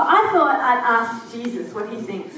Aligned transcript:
But 0.00 0.08
I 0.08 0.32
thought 0.32 0.56
I'd 0.58 0.82
ask 0.82 1.30
Jesus 1.30 1.74
what 1.74 1.90
he 1.90 2.00
thinks. 2.00 2.34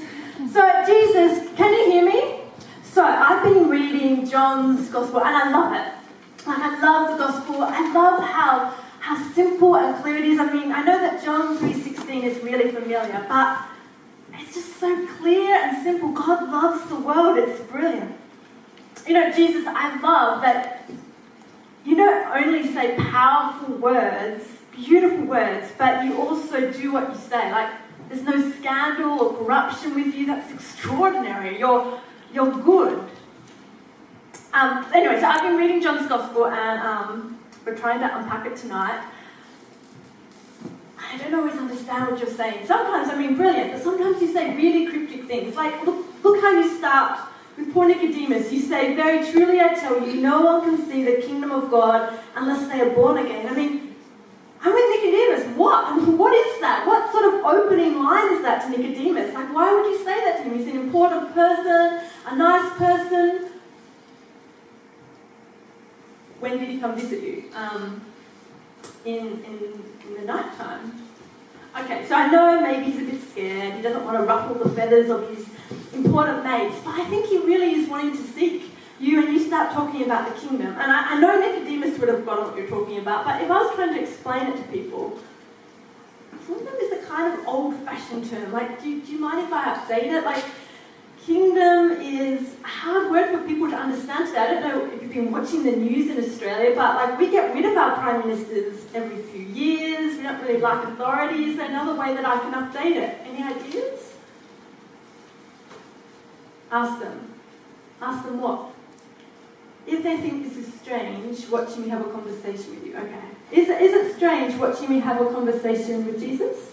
So, 0.51 0.61
Jesus, 0.85 1.47
can 1.55 1.71
you 1.73 1.91
hear 1.91 2.05
me? 2.05 2.41
So, 2.83 3.01
I've 3.05 3.41
been 3.41 3.69
reading 3.69 4.29
John's 4.29 4.89
Gospel 4.89 5.21
and 5.23 5.33
I 5.33 5.49
love 5.49 5.71
it. 5.71 6.45
Like, 6.45 6.59
I 6.59 6.81
love 6.81 7.11
the 7.11 7.23
Gospel. 7.23 7.63
I 7.63 7.93
love 7.93 8.21
how, 8.21 8.73
how 8.99 9.31
simple 9.31 9.77
and 9.77 9.95
clear 10.03 10.17
it 10.17 10.25
is. 10.25 10.41
I 10.41 10.51
mean, 10.51 10.73
I 10.73 10.83
know 10.83 10.99
that 10.99 11.23
John 11.23 11.57
3.16 11.57 12.23
is 12.23 12.43
really 12.43 12.69
familiar, 12.69 13.25
but 13.29 13.65
it's 14.33 14.55
just 14.55 14.77
so 14.77 15.07
clear 15.19 15.55
and 15.55 15.81
simple. 15.83 16.09
God 16.11 16.49
loves 16.51 16.89
the 16.89 16.97
world. 16.97 17.37
It's 17.37 17.61
brilliant. 17.71 18.13
You 19.07 19.13
know, 19.13 19.31
Jesus, 19.31 19.63
I 19.67 20.01
love 20.01 20.41
that 20.41 20.89
you 21.85 21.95
don't 21.95 22.27
only 22.45 22.73
say 22.73 22.97
powerful 22.97 23.77
words, 23.77 24.43
beautiful 24.75 25.25
words, 25.25 25.71
but 25.77 26.05
you 26.05 26.19
also 26.19 26.71
do 26.71 26.91
what 26.91 27.09
you 27.09 27.15
say. 27.15 27.51
Like, 27.51 27.71
there's 28.09 28.23
no 28.23 28.51
scandal 28.51 29.19
or 29.19 29.37
corruption 29.37 29.95
with 29.95 30.13
you. 30.13 30.25
That's 30.25 30.51
extraordinary. 30.51 31.59
You're, 31.59 31.99
you're 32.33 32.51
good. 32.51 33.07
Um, 34.53 34.85
anyway, 34.93 35.19
so 35.19 35.27
I've 35.27 35.41
been 35.41 35.57
reading 35.57 35.81
John's 35.81 36.07
Gospel 36.07 36.45
and 36.47 36.79
um, 36.79 37.39
we're 37.65 37.75
trying 37.75 37.99
to 37.99 38.17
unpack 38.17 38.45
it 38.45 38.55
tonight. 38.55 39.03
I 40.97 41.17
don't 41.17 41.33
always 41.33 41.55
understand 41.55 42.11
what 42.11 42.19
you're 42.19 42.29
saying. 42.29 42.65
Sometimes 42.65 43.09
I 43.09 43.15
mean 43.15 43.35
brilliant, 43.35 43.73
but 43.73 43.81
sometimes 43.81 44.21
you 44.21 44.31
say 44.31 44.55
really 44.55 44.87
cryptic 44.87 45.25
things. 45.25 45.55
Like, 45.55 45.85
look, 45.85 46.05
look 46.23 46.41
how 46.41 46.51
you 46.51 46.77
start 46.77 47.19
with 47.57 47.73
poor 47.73 47.87
Nicodemus. 47.87 48.51
You 48.51 48.61
say, 48.61 48.95
Very 48.95 49.29
truly 49.31 49.59
I 49.59 49.73
tell 49.75 50.07
you, 50.07 50.21
no 50.21 50.41
one 50.41 50.61
can 50.61 50.85
see 50.87 51.03
the 51.03 51.21
kingdom 51.21 51.51
of 51.51 51.69
God 51.69 52.19
unless 52.35 52.67
they 52.71 52.81
are 52.81 52.89
born 52.89 53.17
again. 53.17 53.47
I 53.47 53.55
mean, 53.55 53.92
I'm 54.65 54.73
Nicodemus. 54.73 55.57
What? 55.57 56.01
What 56.17 56.33
is 56.33 56.61
that? 56.61 56.87
What 56.87 57.11
sort 57.11 57.25
of 57.25 57.45
opening 57.45 58.01
line 58.01 58.33
is 58.33 58.41
that 58.43 58.63
to 58.63 58.69
Nicodemus? 58.69 59.33
Like, 59.33 59.53
why 59.53 59.73
would 59.73 59.85
you 59.85 59.97
say 59.97 60.23
that 60.23 60.37
to 60.37 60.43
him? 60.43 60.57
He's 60.57 60.67
an 60.67 60.79
important 60.79 61.33
person, 61.33 62.01
a 62.27 62.35
nice 62.35 62.77
person. 62.77 63.51
When 66.39 66.59
did 66.59 66.69
he 66.69 66.79
come 66.79 66.95
visit 66.95 67.21
you? 67.21 67.43
Um, 67.53 68.01
in, 69.05 69.43
in, 69.43 69.83
in 70.07 70.13
the 70.15 70.25
night 70.25 70.55
time. 70.57 70.93
Okay, 71.77 72.05
so 72.07 72.15
I 72.15 72.29
know 72.29 72.61
maybe 72.61 72.91
he's 72.91 73.01
a 73.01 73.11
bit 73.11 73.21
scared. 73.31 73.73
He 73.75 73.81
doesn't 73.81 74.05
want 74.05 74.17
to 74.17 74.23
ruffle 74.23 74.55
the 74.55 74.69
feathers 74.69 75.09
of 75.09 75.27
his 75.29 75.45
important 75.93 76.43
mates, 76.43 76.75
but 76.85 76.99
I 76.99 77.05
think 77.05 77.25
he 77.25 77.37
really 77.39 77.73
is 77.75 77.89
wanting 77.89 78.11
to 78.11 78.23
seek 78.23 78.72
you 79.03 79.23
and 79.23 79.33
you 79.33 79.45
start 79.45 79.73
talking 79.73 80.03
about 80.03 80.33
the 80.33 80.39
kingdom. 80.39 80.75
And 80.79 80.91
I, 80.91 81.15
I 81.15 81.19
know 81.19 81.39
Nicodemus 81.39 81.99
would 81.99 82.09
have 82.09 82.25
gotten 82.25 82.45
what 82.45 82.57
you're 82.57 82.67
talking 82.67 82.99
about, 82.99 83.25
but 83.25 83.41
if 83.41 83.51
I 83.51 83.61
was 83.61 83.75
trying 83.75 83.93
to 83.93 84.01
explain 84.01 84.47
it 84.47 84.57
to 84.57 84.63
people, 84.63 85.19
kingdom 86.47 86.73
is 86.81 86.91
a 86.93 87.05
kind 87.05 87.37
of 87.37 87.47
old 87.47 87.75
fashioned 87.83 88.29
term. 88.29 88.51
Like, 88.51 88.81
do, 88.81 89.01
do 89.01 89.11
you 89.11 89.19
mind 89.19 89.45
if 89.45 89.53
I 89.53 89.75
update 89.75 90.05
it? 90.05 90.23
Like, 90.23 90.43
kingdom 91.25 92.01
is 92.01 92.55
a 92.63 92.67
hard 92.67 93.11
word 93.11 93.31
for 93.31 93.47
people 93.47 93.69
to 93.69 93.75
understand 93.75 94.27
today. 94.27 94.39
I 94.39 94.47
don't 94.53 94.61
know 94.61 94.93
if 94.93 95.01
you've 95.01 95.13
been 95.13 95.31
watching 95.31 95.63
the 95.63 95.71
news 95.71 96.09
in 96.09 96.23
Australia, 96.23 96.75
but 96.75 96.95
like 96.95 97.19
we 97.19 97.29
get 97.29 97.53
rid 97.53 97.65
of 97.65 97.77
our 97.77 97.95
prime 97.95 98.27
ministers 98.27 98.85
every 98.93 99.21
few 99.23 99.41
years. 99.41 100.17
We 100.17 100.23
don't 100.23 100.41
really 100.41 100.59
like 100.59 100.85
authority. 100.85 101.45
Is 101.45 101.57
there 101.57 101.69
another 101.69 101.97
way 101.97 102.13
that 102.13 102.25
I 102.25 102.39
can 102.39 102.53
update 102.53 102.97
it? 102.97 103.19
Any 103.25 103.41
ideas? 103.41 104.15
Ask 106.71 106.99
them. 106.99 107.33
Ask 108.01 108.25
them 108.25 108.41
what? 108.41 108.72
If 109.85 110.03
they 110.03 110.17
think 110.17 110.47
this 110.47 110.57
is 110.57 110.73
strange, 110.75 111.47
watching 111.49 111.83
me 111.83 111.89
have 111.89 112.01
a 112.01 112.09
conversation 112.09 112.75
with 112.75 112.85
you, 112.85 112.97
okay. 112.97 113.19
Is 113.51 113.69
it, 113.69 113.81
is 113.81 113.93
it 113.93 114.15
strange 114.15 114.55
watching 114.55 114.89
me 114.89 114.99
have 114.99 115.21
a 115.21 115.25
conversation 115.31 116.05
with 116.05 116.19
Jesus? 116.19 116.71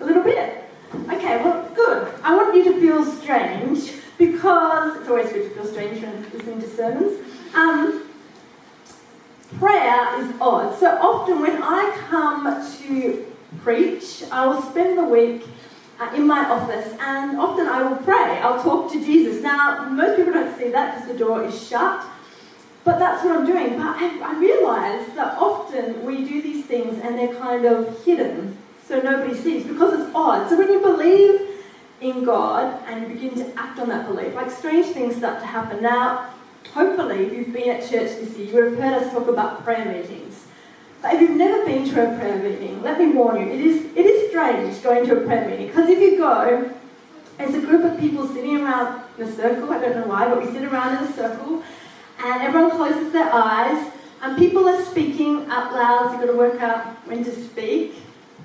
A 0.00 0.04
little 0.04 0.22
bit. 0.22 0.64
Okay, 0.94 1.42
well, 1.42 1.68
good. 1.74 2.12
I 2.22 2.36
want 2.36 2.54
you 2.54 2.64
to 2.64 2.80
feel 2.80 3.04
strange 3.04 3.92
because 4.18 4.98
it's 4.98 5.08
always 5.08 5.32
good 5.32 5.48
to 5.48 5.50
feel 5.50 5.64
strange 5.64 6.02
when 6.02 6.22
listening 6.32 6.60
to 6.60 6.68
sermons. 6.68 7.18
Um, 7.54 8.08
prayer 9.58 10.20
is 10.20 10.34
odd. 10.40 10.78
So 10.78 10.86
often 10.98 11.40
when 11.40 11.62
I 11.62 11.96
come 12.08 12.66
to 12.78 13.26
preach, 13.62 14.24
I 14.30 14.46
will 14.46 14.62
spend 14.62 14.98
the 14.98 15.04
week 15.04 15.46
uh, 15.98 16.10
in 16.14 16.26
my 16.26 16.48
office, 16.48 16.94
and 17.00 17.38
often 17.38 17.66
I 17.66 17.82
will 17.82 17.96
pray. 17.98 18.38
I'll 18.40 18.62
talk 18.62 18.92
to 18.92 19.04
Jesus. 19.04 19.42
Now, 19.42 19.88
most 19.88 20.16
people 20.16 20.32
don't 20.32 20.56
see 20.58 20.70
that 20.70 20.94
because 20.94 21.08
the 21.08 21.18
door 21.18 21.44
is 21.44 21.68
shut, 21.68 22.04
but 22.84 22.98
that's 22.98 23.24
what 23.24 23.36
I'm 23.36 23.46
doing. 23.46 23.76
But 23.76 23.96
I, 23.96 24.20
I 24.22 24.38
realise 24.38 25.14
that 25.14 25.38
often 25.38 26.04
we 26.04 26.24
do 26.24 26.42
these 26.42 26.64
things 26.64 27.00
and 27.02 27.18
they're 27.18 27.34
kind 27.34 27.64
of 27.64 28.04
hidden, 28.04 28.56
so 28.86 29.00
nobody 29.00 29.34
sees 29.34 29.64
because 29.64 30.00
it's 30.00 30.14
odd. 30.14 30.48
So 30.48 30.58
when 30.58 30.70
you 30.70 30.80
believe 30.80 31.40
in 32.00 32.24
God 32.24 32.82
and 32.86 33.02
you 33.02 33.08
begin 33.14 33.34
to 33.36 33.58
act 33.58 33.78
on 33.78 33.88
that 33.88 34.06
belief, 34.06 34.34
like 34.34 34.50
strange 34.50 34.86
things 34.86 35.16
start 35.16 35.40
to 35.40 35.46
happen. 35.46 35.82
Now, 35.82 36.30
hopefully, 36.72 37.26
if 37.26 37.32
you've 37.32 37.52
been 37.52 37.70
at 37.70 37.82
church 37.82 38.18
this 38.18 38.36
year, 38.36 38.48
you 38.48 38.54
would 38.54 38.64
have 38.72 38.78
heard 38.78 39.02
us 39.02 39.12
talk 39.12 39.28
about 39.28 39.64
prayer 39.64 39.84
meetings. 39.84 40.46
But 41.00 41.14
if 41.14 41.20
you've 41.20 41.36
never 41.36 41.64
been 41.64 41.84
to 41.90 42.14
a 42.14 42.18
prayer 42.18 42.38
meeting, 42.38 42.82
let 42.82 42.98
me 42.98 43.10
warn 43.10 43.40
you, 43.40 43.52
it 43.52 43.60
is, 43.60 43.84
it 43.96 44.06
is 44.06 44.30
strange 44.30 44.82
going 44.82 45.06
to 45.06 45.20
a 45.20 45.26
prayer 45.26 45.48
meeting. 45.48 45.66
Because 45.66 45.88
if 45.88 45.98
you 45.98 46.16
go, 46.16 46.72
there's 47.38 47.54
a 47.54 47.60
group 47.60 47.84
of 47.84 47.98
people 47.98 48.28
sitting 48.28 48.58
around 48.58 49.02
in 49.18 49.24
a 49.24 49.32
circle, 49.32 49.70
I 49.72 49.80
don't 49.80 49.96
know 49.96 50.06
why, 50.06 50.28
but 50.28 50.44
we 50.44 50.52
sit 50.52 50.62
around 50.62 50.96
in 50.96 51.10
a 51.10 51.12
circle, 51.12 51.62
and 52.24 52.42
everyone 52.42 52.70
closes 52.70 53.12
their 53.12 53.32
eyes, 53.32 53.92
and 54.22 54.38
people 54.38 54.68
are 54.68 54.82
speaking 54.84 55.46
out 55.50 55.72
loud, 55.72 56.12
you've 56.12 56.20
got 56.20 56.26
to 56.26 56.38
work 56.38 56.60
out 56.60 56.86
when 57.08 57.24
to 57.24 57.32
speak. 57.32 57.94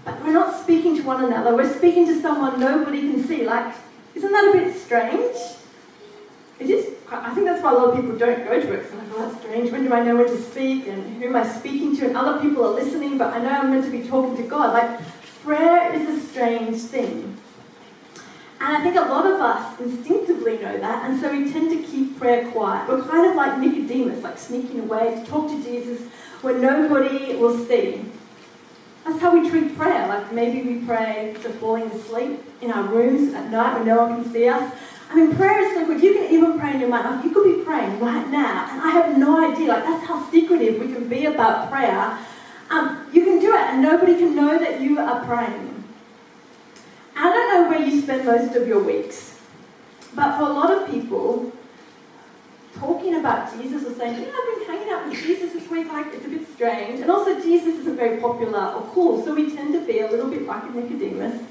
But 0.03 0.23
we're 0.23 0.33
not 0.33 0.61
speaking 0.63 0.95
to 0.97 1.03
one 1.03 1.23
another, 1.23 1.55
we're 1.55 1.73
speaking 1.73 2.07
to 2.07 2.19
someone 2.21 2.59
nobody 2.59 3.01
can 3.01 3.23
see. 3.23 3.45
Like, 3.45 3.75
isn't 4.15 4.31
that 4.31 4.49
a 4.49 4.51
bit 4.57 4.75
strange? 4.75 5.35
It 6.59 6.69
is. 6.69 6.93
I 7.09 7.33
think 7.35 7.45
that's 7.45 7.63
why 7.63 7.71
a 7.71 7.75
lot 7.75 7.89
of 7.89 7.95
people 7.95 8.17
don't 8.17 8.43
go 8.43 8.59
to 8.59 8.73
it. 8.73 8.83
Because 8.83 8.93
like, 8.93 9.07
oh, 9.13 9.29
that's 9.29 9.41
strange. 9.41 9.71
When 9.71 9.83
do 9.83 9.93
I 9.93 10.03
know 10.03 10.15
when 10.15 10.25
to 10.25 10.41
speak? 10.41 10.87
And 10.87 11.21
who 11.21 11.27
am 11.27 11.35
I 11.35 11.47
speaking 11.47 11.95
to? 11.97 12.07
And 12.07 12.17
other 12.17 12.41
people 12.41 12.65
are 12.65 12.73
listening, 12.73 13.17
but 13.17 13.33
I 13.33 13.39
know 13.41 13.49
I'm 13.49 13.69
meant 13.69 13.85
to 13.85 13.91
be 13.91 14.07
talking 14.07 14.35
to 14.37 14.43
God. 14.43 14.73
Like, 14.73 14.99
prayer 15.43 15.93
is 15.93 16.09
a 16.09 16.27
strange 16.27 16.79
thing. 16.81 17.37
And 18.59 18.75
I 18.75 18.81
think 18.81 18.95
a 18.95 19.01
lot 19.01 19.25
of 19.25 19.39
us 19.39 19.79
instinctively 19.79 20.57
know 20.57 20.77
that, 20.79 21.09
and 21.09 21.19
so 21.19 21.31
we 21.31 21.51
tend 21.51 21.69
to 21.69 21.83
keep 21.83 22.17
prayer 22.17 22.49
quiet. 22.51 22.89
We're 22.89 23.03
kind 23.03 23.29
of 23.29 23.35
like 23.35 23.59
Nicodemus, 23.59 24.23
like 24.23 24.37
sneaking 24.39 24.79
away 24.79 25.13
to 25.15 25.25
talk 25.25 25.47
to 25.47 25.63
Jesus 25.63 26.01
where 26.41 26.57
nobody 26.57 27.35
will 27.35 27.57
see. 27.65 28.03
That's 29.05 29.19
how 29.21 29.37
we 29.37 29.47
treat 29.49 29.77
prayer. 29.77 30.07
Like 30.07 30.33
maybe 30.33 30.67
we 30.67 30.85
pray 30.85 31.35
to 31.43 31.49
falling 31.49 31.83
asleep 31.91 32.43
in 32.61 32.71
our 32.71 32.83
rooms 32.83 33.33
at 33.33 33.49
night 33.51 33.77
when 33.77 33.87
no 33.87 34.05
one 34.05 34.23
can 34.23 34.33
see 34.33 34.47
us. 34.49 34.73
I 35.09 35.15
mean, 35.15 35.35
prayer 35.35 35.59
is 35.59 35.73
so 35.73 35.85
good. 35.85 36.03
You 36.03 36.13
can 36.15 36.33
even 36.33 36.59
pray 36.59 36.73
in 36.73 36.81
your 36.81 36.89
mind. 36.89 37.15
Like, 37.15 37.23
you 37.23 37.31
could 37.31 37.57
be 37.57 37.63
praying 37.63 37.99
right 37.99 38.27
now, 38.29 38.67
and 38.69 38.81
I 38.81 38.89
have 38.89 39.17
no 39.17 39.51
idea. 39.51 39.69
Like, 39.69 39.83
that's 39.85 40.05
how 40.05 40.29
secretive 40.29 40.81
we 40.81 40.91
can 40.91 41.07
be 41.07 41.25
about 41.25 41.71
prayer. 41.71 42.17
Um, 42.69 43.07
you 43.13 43.23
can 43.23 43.39
do 43.39 43.53
it, 43.53 43.61
and 43.61 43.81
nobody 43.81 44.17
can 44.17 44.35
know 44.35 44.59
that 44.59 44.81
you 44.81 44.99
are 44.99 45.23
praying. 45.23 45.76
I 47.17 47.33
don't 47.33 47.53
know 47.53 47.69
where 47.69 47.81
you 47.81 48.01
spend 48.01 48.25
most 48.25 48.55
of 48.55 48.67
your 48.67 48.83
weeks, 48.83 49.39
but 50.15 50.37
for 50.37 50.43
a 50.43 50.53
lot 50.53 50.71
of 50.71 50.89
people, 50.89 51.51
talking 52.75 53.15
about 53.15 53.51
Jesus 53.57 53.85
or 53.85 53.93
saying, 53.95 54.21
yeah, 54.21 54.29
I've 54.29 54.59
been 54.59 54.67
hanging 54.67 54.93
out 54.93 55.07
with 55.07 55.19
Jesus 55.21 55.53
this 55.53 55.69
week, 55.69 55.87
like, 55.87 56.13
it's 56.13 56.25
a 56.25 56.29
bit 56.29 56.47
strange. 56.53 56.99
And 56.99 57.09
also, 57.09 57.41
Jesus 57.41 57.79
isn't 57.79 57.95
very 57.95 58.21
popular 58.21 58.67
or 58.67 58.81
cool, 58.93 59.25
so 59.25 59.33
we 59.33 59.55
tend 59.55 59.73
to 59.73 59.81
be 59.81 59.99
a 59.99 60.09
little 60.09 60.29
bit 60.29 60.45
like 60.45 60.63
a 60.63 60.67
Nicodemus 60.67 61.41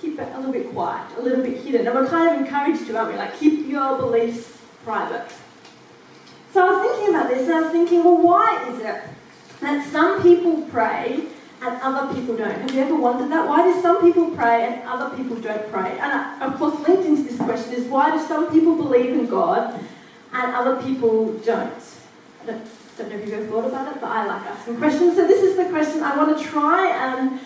keep 0.00 0.18
it 0.18 0.28
a 0.34 0.36
little 0.36 0.52
bit 0.52 0.72
quiet, 0.72 1.06
a 1.18 1.22
little 1.22 1.44
bit 1.44 1.58
hidden. 1.58 1.86
And 1.86 1.94
we're 1.94 2.08
kind 2.08 2.34
of 2.34 2.40
encouraged 2.40 2.86
to, 2.86 2.96
aren't 2.96 3.12
we? 3.12 3.18
Like, 3.18 3.38
keep 3.38 3.68
your 3.68 3.98
beliefs 3.98 4.58
private. 4.84 5.30
So 6.52 6.66
I 6.66 6.70
was 6.70 6.90
thinking 6.90 7.14
about 7.14 7.28
this 7.28 7.46
and 7.46 7.54
I 7.54 7.60
was 7.60 7.70
thinking, 7.72 8.02
well, 8.02 8.16
why 8.16 8.66
is 8.70 8.80
it 8.80 9.02
that 9.60 9.86
some 9.92 10.22
people 10.22 10.62
pray 10.70 11.26
and 11.62 11.80
other 11.82 12.14
people 12.14 12.36
don't? 12.36 12.50
Have 12.50 12.74
you 12.74 12.80
ever 12.80 12.96
wondered 12.96 13.30
that? 13.30 13.46
Why 13.46 13.62
do 13.70 13.80
some 13.82 14.00
people 14.00 14.30
pray 14.30 14.66
and 14.66 14.88
other 14.88 15.14
people 15.16 15.36
don't 15.36 15.70
pray? 15.70 15.98
And 15.98 16.12
uh, 16.12 16.46
of 16.46 16.56
course, 16.58 16.74
linked 16.86 17.04
into 17.04 17.22
this 17.22 17.36
question 17.36 17.74
is 17.74 17.84
why 17.86 18.16
do 18.16 18.24
some 18.26 18.50
people 18.50 18.76
believe 18.76 19.10
in 19.10 19.26
God 19.26 19.78
and 20.32 20.54
other 20.54 20.82
people 20.82 21.34
don't? 21.38 21.82
I 22.42 22.46
don't, 22.46 22.64
don't 22.96 23.10
know 23.10 23.16
if 23.16 23.26
you've 23.26 23.34
ever 23.34 23.46
thought 23.46 23.66
about 23.66 23.94
it, 23.94 24.00
but 24.00 24.10
I 24.10 24.26
like 24.26 24.42
asking 24.46 24.78
questions. 24.78 25.16
So 25.16 25.26
this 25.26 25.42
is 25.42 25.56
the 25.56 25.66
question 25.66 26.02
I 26.02 26.16
want 26.16 26.38
to 26.38 26.42
try 26.42 26.88
and 26.88 27.40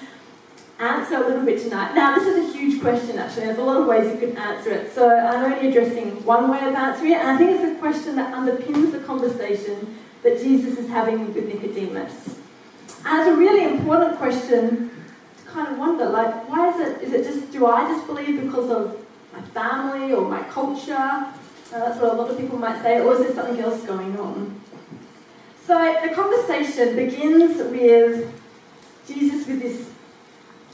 answer 0.78 1.16
a 1.16 1.26
little 1.26 1.44
bit 1.44 1.60
tonight. 1.60 1.94
Now, 1.94 2.14
this 2.14 2.26
is 2.26 2.50
a 2.50 2.56
huge 2.56 2.80
question 2.80 3.18
actually. 3.18 3.46
There's 3.46 3.58
a 3.58 3.64
lot 3.64 3.80
of 3.80 3.86
ways 3.86 4.12
you 4.12 4.28
can 4.28 4.36
answer 4.36 4.70
it. 4.70 4.92
So 4.92 5.10
I'm 5.10 5.52
only 5.52 5.68
addressing 5.68 6.24
one 6.24 6.50
way 6.50 6.58
of 6.58 6.74
answering 6.74 7.12
it, 7.12 7.18
and 7.18 7.30
I 7.30 7.36
think 7.36 7.50
it's 7.50 7.76
a 7.76 7.80
question 7.80 8.14
that 8.16 8.32
underpins 8.32 8.92
the 8.92 9.00
conversation 9.00 9.98
that 10.22 10.40
Jesus 10.40 10.78
is 10.78 10.88
having 10.88 11.34
with 11.34 11.46
Nicodemus. 11.46 12.43
And 13.04 13.20
it's 13.20 13.28
a 13.28 13.36
really 13.36 13.64
important 13.64 14.16
question 14.16 14.90
to 15.38 15.50
kind 15.50 15.68
of 15.68 15.78
wonder, 15.78 16.06
like, 16.06 16.48
why 16.48 16.70
is 16.70 16.80
it, 16.80 17.02
is 17.02 17.12
it 17.12 17.24
just, 17.24 17.52
do 17.52 17.66
I 17.66 17.86
just 17.88 18.06
believe 18.06 18.40
because 18.40 18.70
of 18.70 18.98
my 19.32 19.42
family 19.48 20.12
or 20.12 20.28
my 20.28 20.42
culture? 20.44 20.94
Uh, 20.94 21.30
that's 21.70 22.00
what 22.00 22.12
a 22.12 22.16
lot 22.16 22.30
of 22.30 22.38
people 22.38 22.58
might 22.58 22.80
say, 22.82 23.00
or 23.00 23.14
is 23.14 23.20
there 23.20 23.34
something 23.34 23.60
else 23.62 23.82
going 23.82 24.18
on? 24.18 24.60
So 25.66 25.96
the 26.02 26.14
conversation 26.14 26.94
begins 26.94 27.56
with 27.56 28.32
Jesus 29.06 29.46
with 29.46 29.60
this 29.60 29.90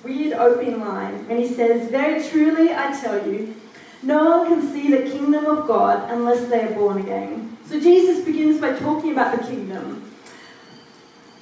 weird 0.05 0.33
opening 0.35 0.81
line 0.81 1.27
when 1.29 1.39
he 1.39 1.49
says, 1.49 1.91
Very 1.91 2.23
truly 2.29 2.73
I 2.73 2.99
tell 3.01 3.27
you, 3.27 3.55
no 4.03 4.39
one 4.39 4.49
can 4.49 4.73
see 4.73 4.91
the 4.91 5.11
kingdom 5.11 5.47
of 5.47 5.67
God 5.67 6.11
unless 6.11 6.49
they 6.49 6.63
are 6.63 6.75
born 6.75 6.99
again. 6.99 7.57
So 7.67 7.79
Jesus 7.79 8.25
begins 8.25 8.61
by 8.61 8.79
talking 8.79 9.13
about 9.13 9.39
the 9.39 9.47
kingdom. 9.47 10.11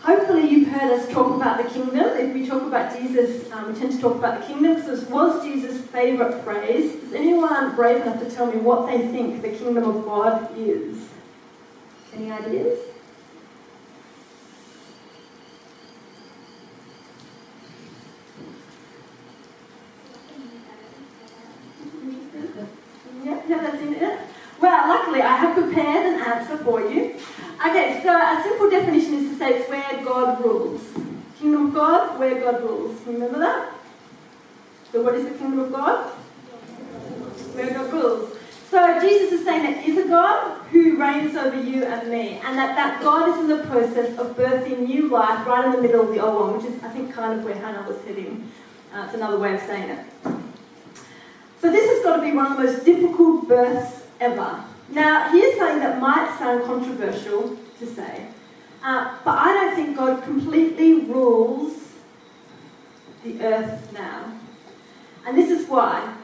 Hopefully, 0.01 0.49
you've 0.49 0.58
us 0.85 1.11
talk 1.13 1.35
about 1.35 1.63
the 1.63 1.69
kingdom. 1.69 2.17
If 2.17 2.35
we 2.35 2.47
talk 2.47 2.63
about 2.63 2.97
Jesus, 2.97 3.51
um, 3.53 3.73
we 3.73 3.79
tend 3.79 3.93
to 3.93 4.01
talk 4.01 4.17
about 4.17 4.41
the 4.41 4.47
kingdom 4.47 4.75
because 4.75 5.01
this 5.01 5.09
was 5.11 5.43
Jesus' 5.45 5.81
favourite 5.87 6.43
phrase. 6.45 6.95
Is 6.95 7.13
anyone 7.13 7.75
brave 7.75 8.03
enough 8.03 8.21
to 8.21 8.31
tell 8.31 8.47
me 8.47 8.59
what 8.59 8.87
they 8.87 8.99
think 9.09 9.43
the 9.43 9.51
kingdom 9.51 9.85
of 9.85 10.05
God 10.05 10.57
is? 10.57 11.09
Any 12.13 12.31
ideas? 12.31 12.79
Yeah, 23.25 23.43
yeah, 23.49 23.63
that's 23.63 23.83
in 23.83 23.95
it. 23.95 24.21
Well, 24.61 24.89
luckily 24.89 25.23
I 25.23 25.37
have 25.37 25.55
prepared 25.55 26.15
an 26.15 26.21
answer 26.21 26.57
for 26.59 26.81
you. 26.81 27.15
Okay, 27.67 28.01
definition 28.71 29.15
is 29.15 29.31
to 29.31 29.39
say 29.39 29.59
it's 29.59 29.69
where 29.69 30.05
God 30.05 30.45
rules. 30.45 30.83
Kingdom 31.39 31.67
of 31.67 31.75
God, 31.75 32.19
where 32.19 32.41
God 32.41 32.63
rules. 32.63 33.01
Remember 33.07 33.39
that? 33.39 33.73
So 34.93 35.03
what 35.03 35.15
is 35.15 35.25
the 35.25 35.39
kingdom 35.39 35.61
of 35.61 35.73
God? 35.73 36.07
Where 37.55 37.71
God 37.71 37.93
rules. 37.93 38.39
So 38.71 39.01
Jesus 39.01 39.33
is 39.33 39.45
saying 39.45 39.63
that 39.63 39.87
is 39.87 40.05
a 40.05 40.09
God 40.09 40.59
who 40.69 41.01
reigns 41.01 41.35
over 41.37 41.61
you 41.61 41.85
and 41.85 42.11
me, 42.11 42.41
and 42.45 42.59
that 42.59 42.77
that 42.77 43.03
God 43.03 43.31
is 43.31 43.41
in 43.41 43.49
the 43.49 43.65
process 43.65 44.19
of 44.19 44.37
birthing 44.37 44.87
new 44.87 45.09
life 45.09 45.47
right 45.47 45.65
in 45.65 45.73
the 45.73 45.81
middle 45.81 46.03
of 46.03 46.15
the 46.15 46.21
old 46.21 46.41
one, 46.41 46.57
which 46.59 46.71
is 46.71 46.83
I 46.83 46.89
think 46.91 47.15
kind 47.15 47.39
of 47.39 47.45
where 47.45 47.55
Hannah 47.55 47.89
was 47.89 48.03
heading. 48.05 48.51
Uh, 48.93 49.05
it's 49.07 49.15
another 49.15 49.39
way 49.39 49.55
of 49.55 49.61
saying 49.61 49.91
it. 49.91 50.05
So 51.61 51.73
this 51.73 51.89
has 51.91 52.05
got 52.05 52.17
to 52.17 52.23
be 52.23 52.33
one 52.33 52.53
of 52.53 52.59
the 52.59 52.65
most 52.65 52.85
difficult 52.85 53.49
births 53.49 54.03
ever. 54.21 54.65
Now, 54.91 55.31
here's 55.31 55.59
something 55.59 55.81
that 55.81 56.01
might 56.01 56.37
sound 56.39 56.65
controversial 56.65 57.57
to 57.79 57.87
say, 57.87 58.29
uh, 58.83 59.19
but 59.25 59.39
I 59.39 59.53
don't 59.53 59.75
think 59.75 59.97
God 59.97 60.23
completely 60.23 60.95
rules 61.05 61.95
the 63.25 63.43
earth 63.43 63.93
now. 63.93 64.33
And 65.27 65.37
this 65.37 65.51
is 65.51 65.69
why. 65.69 66.15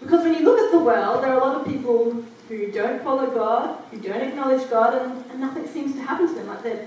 Because 0.00 0.22
when 0.22 0.34
you 0.34 0.44
look 0.44 0.58
at 0.58 0.70
the 0.70 0.78
world, 0.78 1.22
there 1.22 1.32
are 1.32 1.40
a 1.40 1.44
lot 1.44 1.60
of 1.60 1.66
people 1.66 2.24
who 2.48 2.70
don't 2.70 3.02
follow 3.02 3.28
God, 3.30 3.78
who 3.90 3.98
don't 3.98 4.20
acknowledge 4.20 4.68
God, 4.70 4.94
and, 4.94 5.30
and 5.30 5.40
nothing 5.40 5.66
seems 5.66 5.94
to 5.94 6.00
happen 6.02 6.28
to 6.28 6.34
them. 6.34 6.46
Like 6.46 6.62
they 6.62 6.86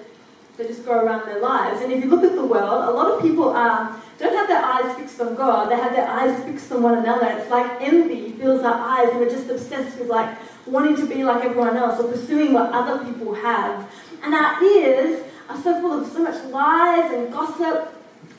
they 0.58 0.68
just 0.68 0.86
go 0.86 1.00
around 1.00 1.26
their 1.26 1.40
lives. 1.40 1.82
And 1.82 1.92
if 1.92 2.04
you 2.04 2.10
look 2.10 2.24
at 2.24 2.36
the 2.36 2.46
world, 2.46 2.84
a 2.84 2.92
lot 2.92 3.12
of 3.12 3.22
people 3.22 3.50
are 3.50 4.02
don't 4.18 4.36
have 4.36 4.48
their 4.48 4.64
eyes 4.64 4.96
fixed 4.98 5.20
on 5.22 5.36
God, 5.36 5.72
they 5.72 5.78
have 5.78 5.94
their 5.94 6.08
eyes 6.08 6.44
fixed 6.44 6.72
on 6.72 6.84
one 6.84 6.98
another. 6.98 7.28
It's 7.28 7.50
like 7.50 7.82
envy 7.82 8.34
fills 8.34 8.64
our 8.64 8.74
eyes, 8.74 9.10
and 9.10 9.20
we're 9.20 9.30
just 9.30 9.50
obsessed 9.50 9.98
with 10.00 10.10
like 10.10 10.38
wanting 10.66 10.96
to 10.98 11.06
be 11.06 11.24
like 11.24 11.44
everyone 11.44 11.78
else 11.78 12.00
or 12.00 12.12
pursuing 12.12 12.54
what 12.54 12.72
other 12.72 13.04
people 13.06 13.34
have. 13.34 13.90
And 14.24 14.34
our 14.34 14.64
ears 14.64 15.24
are 15.50 15.62
so 15.62 15.82
full 15.82 16.02
of 16.02 16.12
so 16.12 16.20
much 16.20 16.44
lies 16.46 17.12
and 17.12 17.32
gossip, 17.32 17.94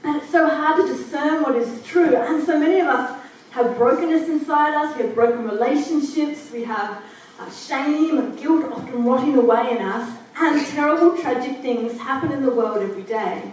and 0.05 0.17
it's 0.17 0.31
so 0.31 0.49
hard 0.49 0.87
to 0.87 0.93
discern 0.93 1.43
what 1.43 1.57
is 1.57 1.85
true. 1.85 2.17
And 2.17 2.45
so 2.45 2.59
many 2.59 2.81
of 2.81 2.87
us 2.87 3.21
have 3.51 3.77
brokenness 3.77 4.29
inside 4.29 4.75
us, 4.75 4.97
we 4.97 5.03
have 5.03 5.15
broken 5.15 5.45
relationships, 5.45 6.51
we 6.53 6.65
have 6.65 7.03
uh, 7.39 7.51
shame 7.51 8.19
and 8.19 8.39
guilt 8.39 8.71
often 8.73 9.05
rotting 9.05 9.37
away 9.37 9.71
in 9.73 9.79
us, 9.79 10.17
and 10.37 10.67
terrible, 10.69 11.17
tragic 11.19 11.61
things 11.61 11.99
happen 11.99 12.33
in 12.33 12.43
the 12.43 12.51
world 12.51 12.79
every 12.79 13.03
day. 13.03 13.53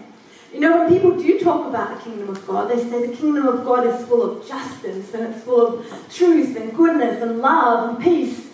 You 0.53 0.61
know, 0.61 0.77
when 0.77 0.89
people 0.89 1.17
do 1.17 1.39
talk 1.39 1.67
about 1.67 1.97
the 1.97 2.03
kingdom 2.03 2.29
of 2.29 2.45
God, 2.47 2.69
they 2.69 2.77
say 2.77 3.05
the 3.07 3.15
kingdom 3.15 3.47
of 3.47 3.65
God 3.65 3.85
is 3.85 4.05
full 4.07 4.23
of 4.23 4.47
justice 4.47 5.13
and 5.13 5.33
it's 5.33 5.43
full 5.43 5.79
of 5.79 6.13
truth 6.13 6.55
and 6.55 6.75
goodness 6.75 7.21
and 7.21 7.39
love 7.39 7.89
and 7.89 8.03
peace. 8.03 8.49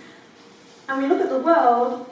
And 0.90 1.04
we 1.04 1.08
look 1.08 1.22
at 1.22 1.30
the 1.30 1.40
world, 1.40 2.10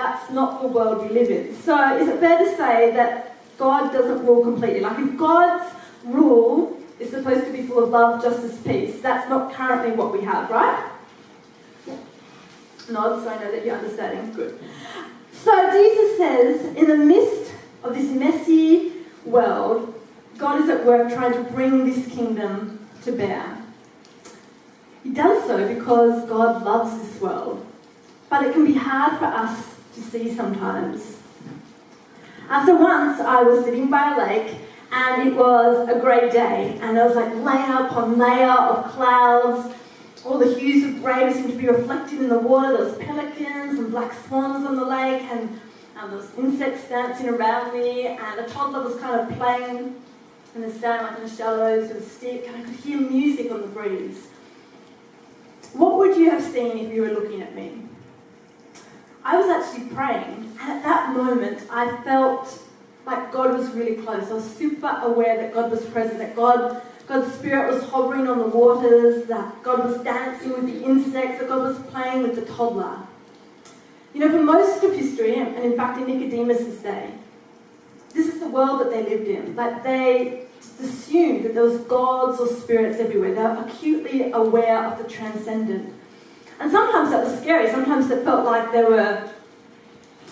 that's 0.00 0.30
not 0.30 0.62
the 0.62 0.68
world 0.68 1.02
we 1.02 1.10
live 1.10 1.30
in. 1.30 1.54
So 1.54 1.96
is 1.98 2.08
it 2.08 2.20
fair 2.20 2.38
to 2.38 2.56
say 2.56 2.90
that 2.92 3.36
God 3.58 3.92
doesn't 3.92 4.24
rule 4.24 4.42
completely? 4.42 4.80
Like 4.80 4.98
if 4.98 5.16
God's 5.18 5.74
rule 6.04 6.80
is 6.98 7.10
supposed 7.10 7.44
to 7.44 7.52
be 7.52 7.62
full 7.62 7.84
of 7.84 7.90
love, 7.90 8.22
justice, 8.22 8.58
peace, 8.62 9.00
that's 9.02 9.28
not 9.28 9.52
currently 9.52 9.92
what 9.92 10.10
we 10.12 10.22
have, 10.22 10.48
right? 10.50 10.90
Nod, 12.90 13.22
so 13.22 13.28
I 13.28 13.38
know 13.40 13.52
that 13.52 13.64
you're 13.64 13.76
understanding. 13.76 14.32
Good. 14.32 14.58
So 15.32 15.70
Jesus 15.70 16.16
says, 16.16 16.76
in 16.76 16.86
the 16.88 16.96
midst 16.96 17.52
of 17.84 17.94
this 17.94 18.10
messy 18.10 18.92
world, 19.24 19.94
God 20.38 20.62
is 20.62 20.70
at 20.70 20.84
work 20.86 21.12
trying 21.12 21.34
to 21.34 21.42
bring 21.52 21.84
this 21.84 22.08
kingdom 22.08 22.88
to 23.02 23.12
bear. 23.12 23.62
He 25.04 25.10
does 25.10 25.46
so 25.46 25.72
because 25.72 26.26
God 26.28 26.62
loves 26.62 26.98
this 27.00 27.20
world, 27.20 27.66
but 28.30 28.44
it 28.44 28.54
can 28.54 28.64
be 28.64 28.74
hard 28.74 29.18
for 29.18 29.26
us 29.26 29.69
to 29.94 30.00
see 30.00 30.34
sometimes. 30.34 31.18
Uh, 32.48 32.66
so 32.66 32.74
once 32.76 33.20
I 33.20 33.42
was 33.42 33.64
sitting 33.64 33.90
by 33.90 34.14
a 34.14 34.18
lake 34.18 34.56
and 34.92 35.28
it 35.28 35.36
was 35.36 35.88
a 35.88 36.00
grey 36.00 36.30
day, 36.30 36.78
and 36.82 36.96
there 36.96 37.06
was 37.06 37.14
like 37.14 37.32
layer 37.34 37.86
upon 37.86 38.18
layer 38.18 38.50
of 38.50 38.90
clouds. 38.90 39.74
All 40.24 40.38
the 40.38 40.52
hues 40.58 40.84
of 40.84 41.02
grey 41.02 41.32
seemed 41.32 41.50
to 41.50 41.56
be 41.56 41.68
reflected 41.68 42.20
in 42.20 42.28
the 42.28 42.38
water. 42.38 42.76
There 42.76 42.86
was 42.86 42.98
pelicans 42.98 43.78
and 43.78 43.90
black 43.90 44.12
swans 44.26 44.66
on 44.66 44.76
the 44.76 44.84
lake, 44.84 45.22
and 45.22 45.60
um, 45.96 46.10
there 46.10 46.18
was 46.18 46.34
insects 46.36 46.88
dancing 46.88 47.28
around 47.28 47.72
me, 47.72 48.08
and 48.08 48.40
a 48.40 48.48
toddler 48.48 48.82
was 48.82 48.96
kind 49.00 49.20
of 49.20 49.36
playing 49.38 49.94
in 50.56 50.60
the 50.62 50.72
sand, 50.72 51.06
like 51.06 51.18
in 51.18 51.28
the 51.28 51.30
shallows, 51.30 51.88
with 51.88 51.98
a 51.98 52.08
stick, 52.08 52.48
and 52.48 52.56
I 52.56 52.62
could 52.62 52.74
hear 52.74 53.00
music 53.00 53.52
on 53.52 53.60
the 53.60 53.68
breeze. 53.68 54.26
What 55.72 55.98
would 55.98 56.16
you 56.16 56.30
have 56.30 56.42
seen 56.42 56.78
if 56.78 56.92
you 56.92 57.02
were 57.02 57.10
looking 57.10 57.42
at 57.42 57.54
me? 57.54 57.82
I 59.30 59.36
was 59.36 59.48
actually 59.48 59.94
praying, 59.94 60.56
and 60.60 60.72
at 60.72 60.82
that 60.82 61.14
moment, 61.16 61.62
I 61.70 62.02
felt 62.02 62.60
like 63.06 63.30
God 63.30 63.56
was 63.56 63.70
really 63.70 63.94
close. 64.02 64.28
I 64.28 64.34
was 64.34 64.56
super 64.56 64.88
aware 65.04 65.36
that 65.36 65.54
God 65.54 65.70
was 65.70 65.84
present, 65.84 66.18
that 66.18 66.34
God, 66.34 66.82
God's 67.06 67.32
Spirit 67.34 67.72
was 67.72 67.88
hovering 67.90 68.26
on 68.26 68.38
the 68.38 68.48
waters, 68.48 69.26
that 69.26 69.62
God 69.62 69.84
was 69.84 70.02
dancing 70.02 70.50
with 70.50 70.66
the 70.66 70.82
insects, 70.82 71.38
that 71.38 71.48
God 71.48 71.62
was 71.62 71.78
playing 71.92 72.24
with 72.24 72.34
the 72.34 72.44
toddler. 72.52 73.06
You 74.14 74.18
know, 74.18 74.30
for 74.30 74.42
most 74.42 74.82
of 74.82 74.96
history, 74.96 75.36
and 75.36 75.56
in 75.58 75.76
fact 75.76 76.00
in 76.00 76.08
Nicodemus' 76.08 76.82
day, 76.82 77.12
this 78.12 78.26
is 78.26 78.40
the 78.40 78.48
world 78.48 78.80
that 78.80 78.90
they 78.90 79.04
lived 79.04 79.28
in. 79.28 79.54
Like 79.54 79.84
they 79.84 80.46
just 80.60 80.80
assumed 80.80 81.44
that 81.44 81.54
there 81.54 81.62
was 81.62 81.78
gods 81.82 82.40
or 82.40 82.48
spirits 82.48 82.98
everywhere. 82.98 83.32
They 83.32 83.42
were 83.42 83.64
acutely 83.64 84.32
aware 84.32 84.84
of 84.86 84.98
the 84.98 85.08
transcendent. 85.08 85.94
And 86.60 86.70
sometimes 86.70 87.10
that 87.10 87.24
was 87.24 87.40
scary. 87.40 87.70
Sometimes 87.70 88.10
it 88.10 88.22
felt 88.22 88.44
like 88.44 88.70
there 88.70 88.88
were 88.88 89.30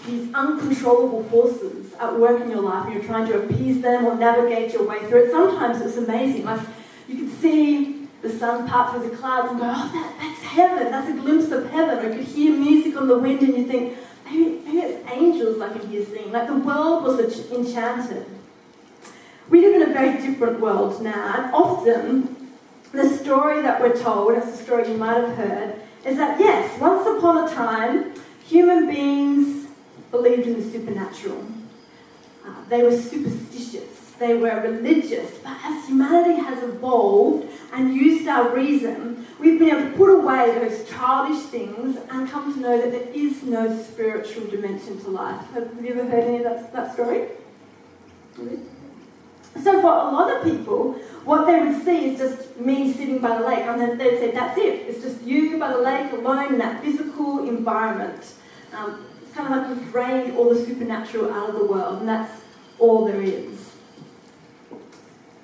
these 0.06 0.32
uncontrollable 0.34 1.24
forces 1.24 1.94
at 1.94 2.18
work 2.18 2.40
in 2.40 2.50
your 2.50 2.62
life 2.62 2.84
and 2.84 2.94
you're 2.94 3.02
trying 3.02 3.26
to 3.28 3.42
appease 3.42 3.80
them 3.82 4.06
or 4.06 4.14
navigate 4.14 4.72
your 4.72 4.86
way 4.86 5.00
through 5.06 5.24
it. 5.24 5.30
Sometimes 5.30 5.80
it 5.80 5.84
was 5.84 5.96
amazing. 5.96 6.44
Like 6.44 6.60
you 7.08 7.16
could 7.16 7.40
see 7.40 8.06
the 8.22 8.30
sun 8.30 8.68
part 8.68 8.92
through 8.92 9.08
the 9.08 9.16
clouds 9.16 9.50
and 9.50 9.58
go, 9.58 9.66
oh, 9.66 9.90
that, 9.92 10.16
that's 10.20 10.42
heaven. 10.42 10.90
That's 10.90 11.08
a 11.08 11.14
glimpse 11.14 11.50
of 11.50 11.70
heaven. 11.70 11.98
Or 11.98 12.10
you 12.10 12.18
could 12.18 12.28
hear 12.28 12.54
music 12.54 12.96
on 12.96 13.08
the 13.08 13.18
wind 13.18 13.40
and 13.40 13.56
you 13.56 13.66
think, 13.66 13.96
maybe, 14.26 14.60
maybe 14.64 14.78
it's 14.78 15.10
angels 15.10 15.60
I 15.60 15.76
can 15.76 15.88
hear 15.88 16.04
sing. 16.04 16.30
Like 16.30 16.46
the 16.46 16.56
world 16.56 17.04
was 17.04 17.50
enchanted. 17.50 18.26
We 19.48 19.62
live 19.62 19.80
in 19.80 19.90
a 19.90 19.94
very 19.94 20.20
different 20.20 20.60
world 20.60 21.00
now, 21.02 21.34
and 21.38 21.54
often 21.54 22.52
the 22.92 23.08
story 23.08 23.62
that 23.62 23.80
we're 23.80 23.96
told, 23.96 24.36
it's 24.36 24.60
a 24.60 24.62
story 24.62 24.90
you 24.90 24.98
might 24.98 25.16
have 25.16 25.36
heard, 25.36 25.77
is 26.04 26.16
that 26.16 26.38
yes, 26.38 26.80
once 26.80 27.06
upon 27.06 27.48
a 27.48 27.54
time, 27.54 28.14
human 28.46 28.86
beings 28.86 29.68
believed 30.10 30.46
in 30.46 30.54
the 30.54 30.70
supernatural. 30.70 31.44
Uh, 32.46 32.54
they 32.68 32.82
were 32.82 32.96
superstitious, 32.96 34.12
they 34.18 34.34
were 34.34 34.60
religious, 34.60 35.38
but 35.38 35.56
as 35.62 35.86
humanity 35.86 36.40
has 36.40 36.62
evolved 36.62 37.48
and 37.72 37.94
used 37.94 38.26
our 38.26 38.54
reason, 38.54 39.26
we've 39.38 39.58
been 39.58 39.68
able 39.68 39.90
to 39.90 39.96
put 39.96 40.10
away 40.10 40.58
those 40.58 40.88
childish 40.88 41.42
things 41.46 41.98
and 42.10 42.30
come 42.30 42.54
to 42.54 42.60
know 42.60 42.80
that 42.80 42.90
there 42.90 43.08
is 43.14 43.42
no 43.42 43.80
spiritual 43.82 44.46
dimension 44.46 44.98
to 45.00 45.10
life. 45.10 45.40
Have 45.52 45.70
you 45.82 45.90
ever 45.90 46.08
heard 46.08 46.24
any 46.24 46.38
of 46.38 46.44
that, 46.44 46.72
that 46.72 46.94
story? 46.94 47.28
So 49.62 49.80
for 49.80 49.90
a 49.90 50.10
lot 50.10 50.34
of 50.34 50.44
people, 50.44 50.87
what 51.28 51.44
they 51.46 51.60
would 51.60 51.84
see 51.84 52.08
is 52.08 52.18
just 52.18 52.58
me 52.58 52.90
sitting 52.90 53.18
by 53.18 53.36
the 53.36 53.46
lake, 53.46 53.58
and 53.58 53.78
then 53.78 53.98
they'd 53.98 54.18
say, 54.18 54.30
that's 54.30 54.56
it. 54.56 54.86
It's 54.88 55.02
just 55.02 55.22
you 55.22 55.58
by 55.58 55.74
the 55.74 55.78
lake 55.78 56.10
alone 56.12 56.54
in 56.54 56.58
that 56.58 56.82
physical 56.82 57.46
environment. 57.46 58.32
Um, 58.72 59.04
it's 59.20 59.34
kind 59.34 59.52
of 59.52 59.60
like 59.60 59.68
you've 59.68 59.92
drained 59.92 60.38
all 60.38 60.48
the 60.48 60.64
supernatural 60.64 61.30
out 61.30 61.50
of 61.50 61.56
the 61.56 61.66
world, 61.66 61.98
and 61.98 62.08
that's 62.08 62.32
all 62.78 63.04
there 63.04 63.20
is. 63.20 63.72